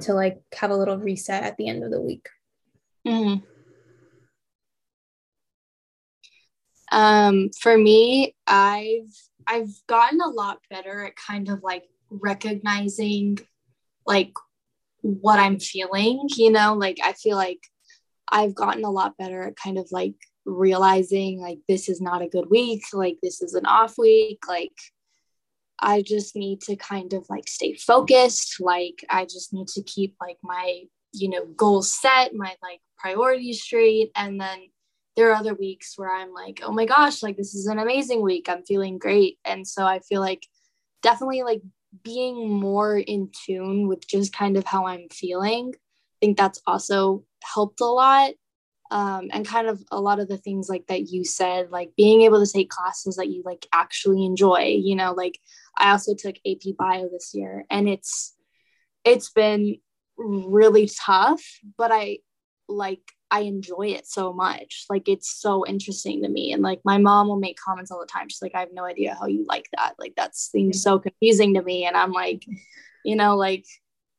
to 0.00 0.14
like 0.14 0.42
have 0.52 0.72
a 0.72 0.76
little 0.76 0.98
reset 0.98 1.44
at 1.44 1.56
the 1.58 1.68
end 1.68 1.84
of 1.84 1.92
the 1.92 2.02
week. 2.02 2.28
Mm-hmm. 3.06 3.46
Um, 6.90 7.50
for 7.60 7.78
me, 7.78 8.34
I've 8.48 9.14
I've 9.46 9.74
gotten 9.86 10.20
a 10.20 10.28
lot 10.28 10.60
better 10.70 11.04
at 11.04 11.16
kind 11.16 11.48
of 11.48 11.62
like 11.62 11.84
recognizing 12.10 13.38
like 14.06 14.32
what 15.00 15.38
I'm 15.38 15.58
feeling, 15.58 16.28
you 16.36 16.50
know, 16.50 16.74
like 16.74 16.98
I 17.02 17.12
feel 17.12 17.36
like 17.36 17.60
I've 18.28 18.54
gotten 18.54 18.84
a 18.84 18.90
lot 18.90 19.16
better 19.18 19.42
at 19.42 19.56
kind 19.56 19.78
of 19.78 19.88
like 19.90 20.14
realizing 20.44 21.40
like 21.40 21.58
this 21.68 21.88
is 21.88 22.00
not 22.00 22.22
a 22.22 22.28
good 22.28 22.48
week, 22.50 22.82
like 22.92 23.18
this 23.22 23.42
is 23.42 23.54
an 23.54 23.66
off 23.66 23.98
week, 23.98 24.40
like 24.48 24.72
I 25.78 26.02
just 26.02 26.36
need 26.36 26.60
to 26.62 26.76
kind 26.76 27.12
of 27.12 27.26
like 27.28 27.48
stay 27.48 27.74
focused, 27.74 28.60
like 28.60 29.04
I 29.10 29.24
just 29.24 29.52
need 29.52 29.68
to 29.68 29.82
keep 29.82 30.14
like 30.20 30.38
my, 30.42 30.82
you 31.12 31.28
know, 31.28 31.44
goals 31.44 31.92
set, 31.92 32.34
my 32.34 32.54
like 32.62 32.80
priorities 32.98 33.62
straight 33.62 34.10
and 34.16 34.40
then 34.40 34.60
there 35.16 35.30
are 35.30 35.34
other 35.34 35.54
weeks 35.54 35.94
where 35.96 36.14
I'm 36.14 36.32
like, 36.32 36.60
oh 36.64 36.72
my 36.72 36.86
gosh, 36.86 37.22
like 37.22 37.36
this 37.36 37.54
is 37.54 37.66
an 37.66 37.78
amazing 37.78 38.22
week. 38.22 38.48
I'm 38.48 38.64
feeling 38.64 38.98
great. 38.98 39.38
And 39.44 39.66
so 39.66 39.84
I 39.84 40.00
feel 40.00 40.20
like 40.20 40.46
definitely 41.02 41.42
like 41.42 41.62
being 42.02 42.50
more 42.50 42.96
in 42.96 43.30
tune 43.46 43.88
with 43.88 44.06
just 44.06 44.32
kind 44.32 44.56
of 44.56 44.64
how 44.64 44.86
I'm 44.86 45.08
feeling. 45.10 45.72
I 45.74 46.16
think 46.20 46.38
that's 46.38 46.62
also 46.66 47.24
helped 47.42 47.80
a 47.80 47.86
lot. 47.86 48.32
Um, 48.90 49.30
and 49.32 49.46
kind 49.46 49.68
of 49.68 49.82
a 49.90 49.98
lot 49.98 50.20
of 50.20 50.28
the 50.28 50.36
things 50.36 50.68
like 50.68 50.86
that 50.88 51.08
you 51.08 51.24
said, 51.24 51.70
like 51.70 51.92
being 51.96 52.22
able 52.22 52.44
to 52.44 52.50
take 52.50 52.68
classes 52.68 53.16
that 53.16 53.30
you 53.30 53.42
like 53.42 53.66
actually 53.72 54.26
enjoy, 54.26 54.78
you 54.82 54.96
know, 54.96 55.12
like 55.12 55.38
I 55.78 55.92
also 55.92 56.14
took 56.14 56.36
AP 56.46 56.76
bio 56.78 57.08
this 57.10 57.30
year 57.32 57.64
and 57.70 57.88
it's, 57.88 58.34
it's 59.02 59.30
been 59.30 59.76
really 60.18 60.90
tough, 61.06 61.42
but 61.78 61.90
I 61.90 62.18
like 62.68 63.00
I 63.32 63.40
enjoy 63.40 63.86
it 63.86 64.06
so 64.06 64.34
much. 64.34 64.84
Like 64.90 65.08
it's 65.08 65.40
so 65.40 65.66
interesting 65.66 66.22
to 66.22 66.28
me. 66.28 66.52
And 66.52 66.62
like 66.62 66.82
my 66.84 66.98
mom 66.98 67.28
will 67.28 67.40
make 67.40 67.56
comments 67.58 67.90
all 67.90 67.98
the 67.98 68.06
time. 68.06 68.28
She's 68.28 68.42
like, 68.42 68.54
I 68.54 68.60
have 68.60 68.74
no 68.74 68.84
idea 68.84 69.16
how 69.18 69.26
you 69.26 69.46
like 69.48 69.68
that. 69.74 69.94
Like 69.98 70.12
that 70.16 70.36
seems 70.36 70.82
so 70.82 70.98
confusing 70.98 71.54
to 71.54 71.62
me. 71.62 71.86
And 71.86 71.96
I'm 71.96 72.12
like, 72.12 72.44
you 73.06 73.16
know, 73.16 73.36
like 73.36 73.64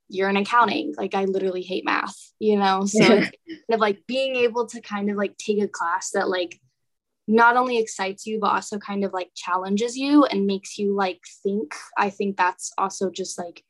you're 0.09 0.29
in 0.29 0.37
accounting. 0.37 0.95
Like 0.97 1.13
I 1.13 1.25
literally 1.25 1.61
hate 1.61 1.85
math, 1.85 2.15
you 2.39 2.57
know? 2.57 2.85
So 2.85 3.07
kind 3.07 3.31
of 3.69 3.79
like 3.79 3.99
being 4.07 4.35
able 4.35 4.65
to 4.69 4.81
kind 4.81 5.11
of 5.11 5.15
like 5.15 5.37
take 5.37 5.61
a 5.61 5.67
class 5.67 6.09
that 6.15 6.27
like 6.27 6.59
not 7.27 7.55
only 7.55 7.77
excites 7.77 8.25
you, 8.25 8.39
but 8.39 8.51
also 8.51 8.79
kind 8.79 9.05
of 9.05 9.13
like 9.13 9.29
challenges 9.35 9.95
you 9.95 10.25
and 10.25 10.47
makes 10.47 10.79
you 10.79 10.95
like 10.95 11.21
think. 11.43 11.75
I 11.95 12.09
think 12.09 12.35
that's 12.35 12.73
also 12.79 13.11
just 13.11 13.37
like 13.37 13.63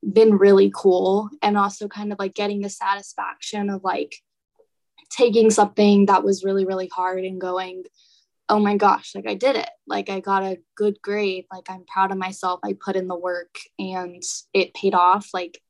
been 0.00 0.38
really 0.38 0.70
cool. 0.72 1.28
And 1.42 1.58
also 1.58 1.88
kind 1.88 2.12
of 2.12 2.20
like 2.20 2.34
getting 2.34 2.60
the 2.60 2.70
satisfaction 2.70 3.68
of 3.68 3.82
like, 3.82 4.14
taking 5.10 5.50
something 5.50 6.06
that 6.06 6.24
was 6.24 6.44
really 6.44 6.64
really 6.64 6.88
hard 6.88 7.24
and 7.24 7.40
going 7.40 7.84
oh 8.48 8.58
my 8.58 8.76
gosh 8.76 9.14
like 9.14 9.26
i 9.26 9.34
did 9.34 9.56
it. 9.56 9.68
Like 9.86 10.10
i 10.10 10.20
got 10.20 10.42
a 10.42 10.58
good 10.76 11.00
grade. 11.02 11.46
Like 11.52 11.64
i'm 11.68 11.84
proud 11.84 12.12
of 12.12 12.18
myself. 12.18 12.60
I 12.64 12.76
put 12.78 12.96
in 12.96 13.08
the 13.08 13.16
work 13.18 13.58
and 13.78 14.22
it 14.52 14.74
paid 14.74 14.94
off. 14.94 15.30
Like 15.32 15.60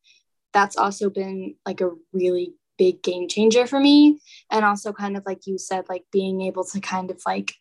that's 0.53 0.77
also 0.77 1.11
been 1.11 1.57
like 1.67 1.81
a 1.81 1.91
really 2.13 2.55
big 2.79 3.03
game 3.03 3.29
changer 3.29 3.67
for 3.67 3.79
me. 3.79 4.19
And 4.51 4.65
also 4.65 4.93
kind 4.93 5.17
of 5.17 5.25
like 5.27 5.47
you 5.47 5.59
said 5.59 5.85
like 5.89 6.05
being 6.13 6.41
able 6.43 6.65
to 6.65 6.81
kind 6.81 7.11
of 7.11 7.21
like 7.27 7.55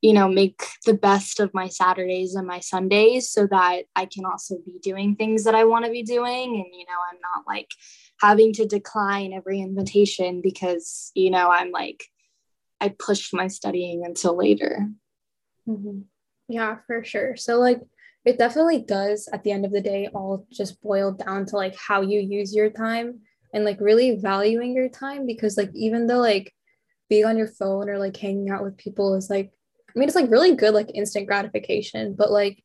you 0.00 0.12
know 0.12 0.28
make 0.28 0.60
the 0.84 0.94
best 0.94 1.40
of 1.40 1.54
my 1.54 1.66
saturdays 1.66 2.34
and 2.34 2.46
my 2.46 2.60
sundays 2.60 3.30
so 3.30 3.46
that 3.46 3.84
i 3.96 4.04
can 4.04 4.26
also 4.26 4.56
be 4.66 4.78
doing 4.82 5.16
things 5.16 5.44
that 5.44 5.54
i 5.54 5.64
want 5.64 5.84
to 5.84 5.90
be 5.90 6.02
doing. 6.02 6.54
And 6.54 6.66
you 6.72 6.84
know 6.84 7.00
i'm 7.10 7.20
not 7.20 7.44
like 7.46 7.70
having 8.20 8.52
to 8.52 8.66
decline 8.66 9.32
every 9.32 9.60
invitation 9.60 10.40
because 10.42 11.10
you 11.14 11.30
know 11.30 11.50
i'm 11.50 11.70
like 11.70 12.04
i 12.80 12.88
pushed 12.88 13.34
my 13.34 13.46
studying 13.48 14.04
until 14.04 14.36
later 14.36 14.88
mm-hmm. 15.68 16.00
yeah 16.48 16.76
for 16.86 17.04
sure 17.04 17.36
so 17.36 17.58
like 17.58 17.80
it 18.24 18.38
definitely 18.38 18.80
does 18.80 19.28
at 19.32 19.44
the 19.44 19.52
end 19.52 19.64
of 19.64 19.72
the 19.72 19.80
day 19.80 20.08
all 20.14 20.46
just 20.50 20.80
boil 20.80 21.12
down 21.12 21.44
to 21.46 21.56
like 21.56 21.76
how 21.76 22.00
you 22.00 22.20
use 22.20 22.54
your 22.54 22.70
time 22.70 23.20
and 23.52 23.64
like 23.64 23.80
really 23.80 24.16
valuing 24.16 24.74
your 24.74 24.88
time 24.88 25.26
because 25.26 25.56
like 25.56 25.70
even 25.74 26.06
though 26.06 26.18
like 26.18 26.52
being 27.08 27.24
on 27.24 27.36
your 27.36 27.46
phone 27.46 27.88
or 27.88 27.98
like 27.98 28.16
hanging 28.16 28.50
out 28.50 28.64
with 28.64 28.78
people 28.78 29.14
is 29.14 29.28
like 29.28 29.52
i 29.88 29.98
mean 29.98 30.08
it's 30.08 30.16
like 30.16 30.30
really 30.30 30.56
good 30.56 30.74
like 30.74 30.90
instant 30.94 31.26
gratification 31.26 32.14
but 32.14 32.30
like 32.30 32.63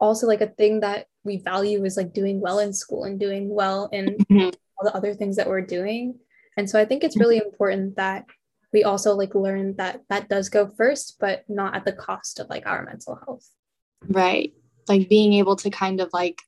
also 0.00 0.26
like 0.26 0.40
a 0.40 0.46
thing 0.46 0.80
that 0.80 1.06
we 1.24 1.38
value 1.38 1.84
is 1.84 1.96
like 1.96 2.12
doing 2.12 2.40
well 2.40 2.58
in 2.58 2.72
school 2.72 3.04
and 3.04 3.20
doing 3.20 3.48
well 3.48 3.88
in 3.92 4.16
mm-hmm. 4.16 4.50
all 4.78 4.84
the 4.84 4.96
other 4.96 5.14
things 5.14 5.36
that 5.36 5.48
we're 5.48 5.60
doing. 5.60 6.18
And 6.56 6.68
so 6.68 6.78
i 6.78 6.84
think 6.84 7.04
it's 7.04 7.18
really 7.18 7.38
important 7.38 7.96
that 7.96 8.26
we 8.72 8.84
also 8.84 9.14
like 9.14 9.34
learn 9.34 9.76
that 9.76 10.02
that 10.08 10.28
does 10.28 10.48
go 10.48 10.66
first 10.66 11.16
but 11.18 11.44
not 11.48 11.74
at 11.74 11.84
the 11.84 11.92
cost 11.92 12.38
of 12.38 12.48
like 12.48 12.66
our 12.66 12.84
mental 12.84 13.18
health. 13.24 13.48
Right. 14.06 14.52
Like 14.88 15.08
being 15.08 15.34
able 15.34 15.56
to 15.56 15.70
kind 15.70 16.00
of 16.00 16.10
like 16.12 16.40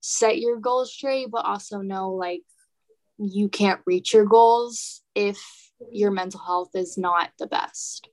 set 0.00 0.38
your 0.38 0.58
goals 0.58 0.92
straight 0.92 1.30
but 1.30 1.44
also 1.44 1.80
know 1.80 2.12
like 2.12 2.42
you 3.18 3.48
can't 3.48 3.80
reach 3.86 4.12
your 4.12 4.24
goals 4.24 5.02
if 5.14 5.40
your 5.90 6.10
mental 6.10 6.40
health 6.40 6.70
is 6.74 6.96
not 6.96 7.30
the 7.38 7.46
best. 7.46 8.08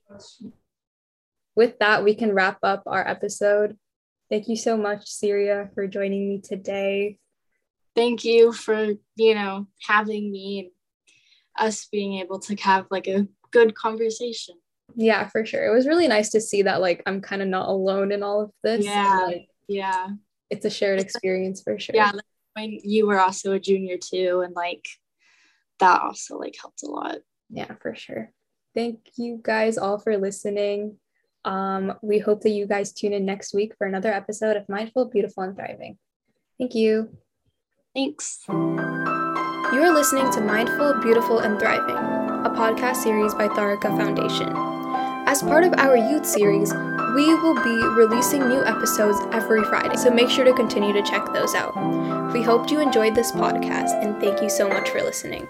With 1.54 1.78
that 1.78 2.04
we 2.04 2.14
can 2.14 2.34
wrap 2.34 2.58
up 2.62 2.82
our 2.86 3.06
episode 3.06 3.76
Thank 4.30 4.48
you 4.48 4.56
so 4.56 4.76
much, 4.76 5.08
Syria, 5.08 5.70
for 5.74 5.86
joining 5.86 6.28
me 6.28 6.40
today. 6.40 7.18
Thank 7.94 8.24
you 8.24 8.52
for, 8.52 8.92
you 9.16 9.34
know, 9.34 9.66
having 9.86 10.32
me 10.32 10.58
and 10.60 10.70
us 11.56 11.86
being 11.86 12.14
able 12.14 12.40
to 12.40 12.56
have 12.56 12.86
like 12.90 13.06
a 13.06 13.28
good 13.52 13.74
conversation. 13.74 14.56
Yeah, 14.96 15.28
for 15.28 15.46
sure. 15.46 15.64
It 15.64 15.74
was 15.74 15.86
really 15.86 16.08
nice 16.08 16.30
to 16.30 16.40
see 16.40 16.62
that 16.62 16.80
like 16.80 17.02
I'm 17.06 17.20
kind 17.20 17.42
of 17.42 17.48
not 17.48 17.68
alone 17.68 18.12
in 18.12 18.22
all 18.22 18.40
of 18.40 18.50
this. 18.62 18.84
Yeah. 18.84 19.22
And, 19.22 19.32
like, 19.32 19.48
yeah. 19.68 20.08
It's 20.50 20.64
a 20.64 20.70
shared 20.70 21.00
experience 21.00 21.62
for 21.62 21.78
sure. 21.78 21.96
Yeah. 21.96 22.10
Like, 22.12 22.24
when 22.54 22.78
you 22.82 23.06
were 23.06 23.20
also 23.20 23.52
a 23.52 23.60
junior 23.60 23.96
too, 23.96 24.42
and 24.44 24.54
like 24.54 24.86
that 25.80 26.02
also 26.02 26.38
like 26.38 26.54
helped 26.60 26.82
a 26.82 26.86
lot. 26.86 27.18
Yeah, 27.50 27.74
for 27.80 27.94
sure. 27.94 28.30
Thank 28.74 29.10
you 29.16 29.40
guys 29.42 29.78
all 29.78 29.98
for 29.98 30.16
listening. 30.16 30.98
Um, 31.44 31.94
we 32.02 32.18
hope 32.18 32.42
that 32.42 32.50
you 32.50 32.66
guys 32.66 32.92
tune 32.92 33.12
in 33.12 33.24
next 33.24 33.54
week 33.54 33.74
for 33.76 33.86
another 33.86 34.12
episode 34.12 34.56
of 34.56 34.68
Mindful, 34.68 35.10
Beautiful, 35.10 35.42
and 35.42 35.56
Thriving. 35.56 35.98
Thank 36.58 36.74
you. 36.74 37.16
Thanks. 37.94 38.44
You 38.48 39.80
are 39.82 39.92
listening 39.92 40.30
to 40.32 40.40
Mindful, 40.40 41.00
Beautiful, 41.02 41.40
and 41.40 41.58
Thriving, 41.58 41.96
a 41.96 42.52
podcast 42.56 42.96
series 42.96 43.34
by 43.34 43.48
Tharaka 43.48 43.96
Foundation. 43.96 44.52
As 45.26 45.42
part 45.42 45.64
of 45.64 45.74
our 45.74 45.96
youth 45.96 46.26
series, 46.26 46.72
we 47.14 47.34
will 47.34 47.54
be 47.62 47.86
releasing 47.96 48.48
new 48.48 48.64
episodes 48.64 49.18
every 49.32 49.62
Friday, 49.64 49.96
so 49.96 50.10
make 50.10 50.28
sure 50.28 50.44
to 50.44 50.52
continue 50.52 50.92
to 50.92 51.02
check 51.02 51.24
those 51.32 51.54
out. 51.54 51.74
We 52.32 52.42
hope 52.42 52.70
you 52.70 52.80
enjoyed 52.80 53.14
this 53.14 53.32
podcast, 53.32 54.02
and 54.02 54.20
thank 54.20 54.42
you 54.42 54.50
so 54.50 54.68
much 54.68 54.90
for 54.90 55.00
listening. 55.02 55.48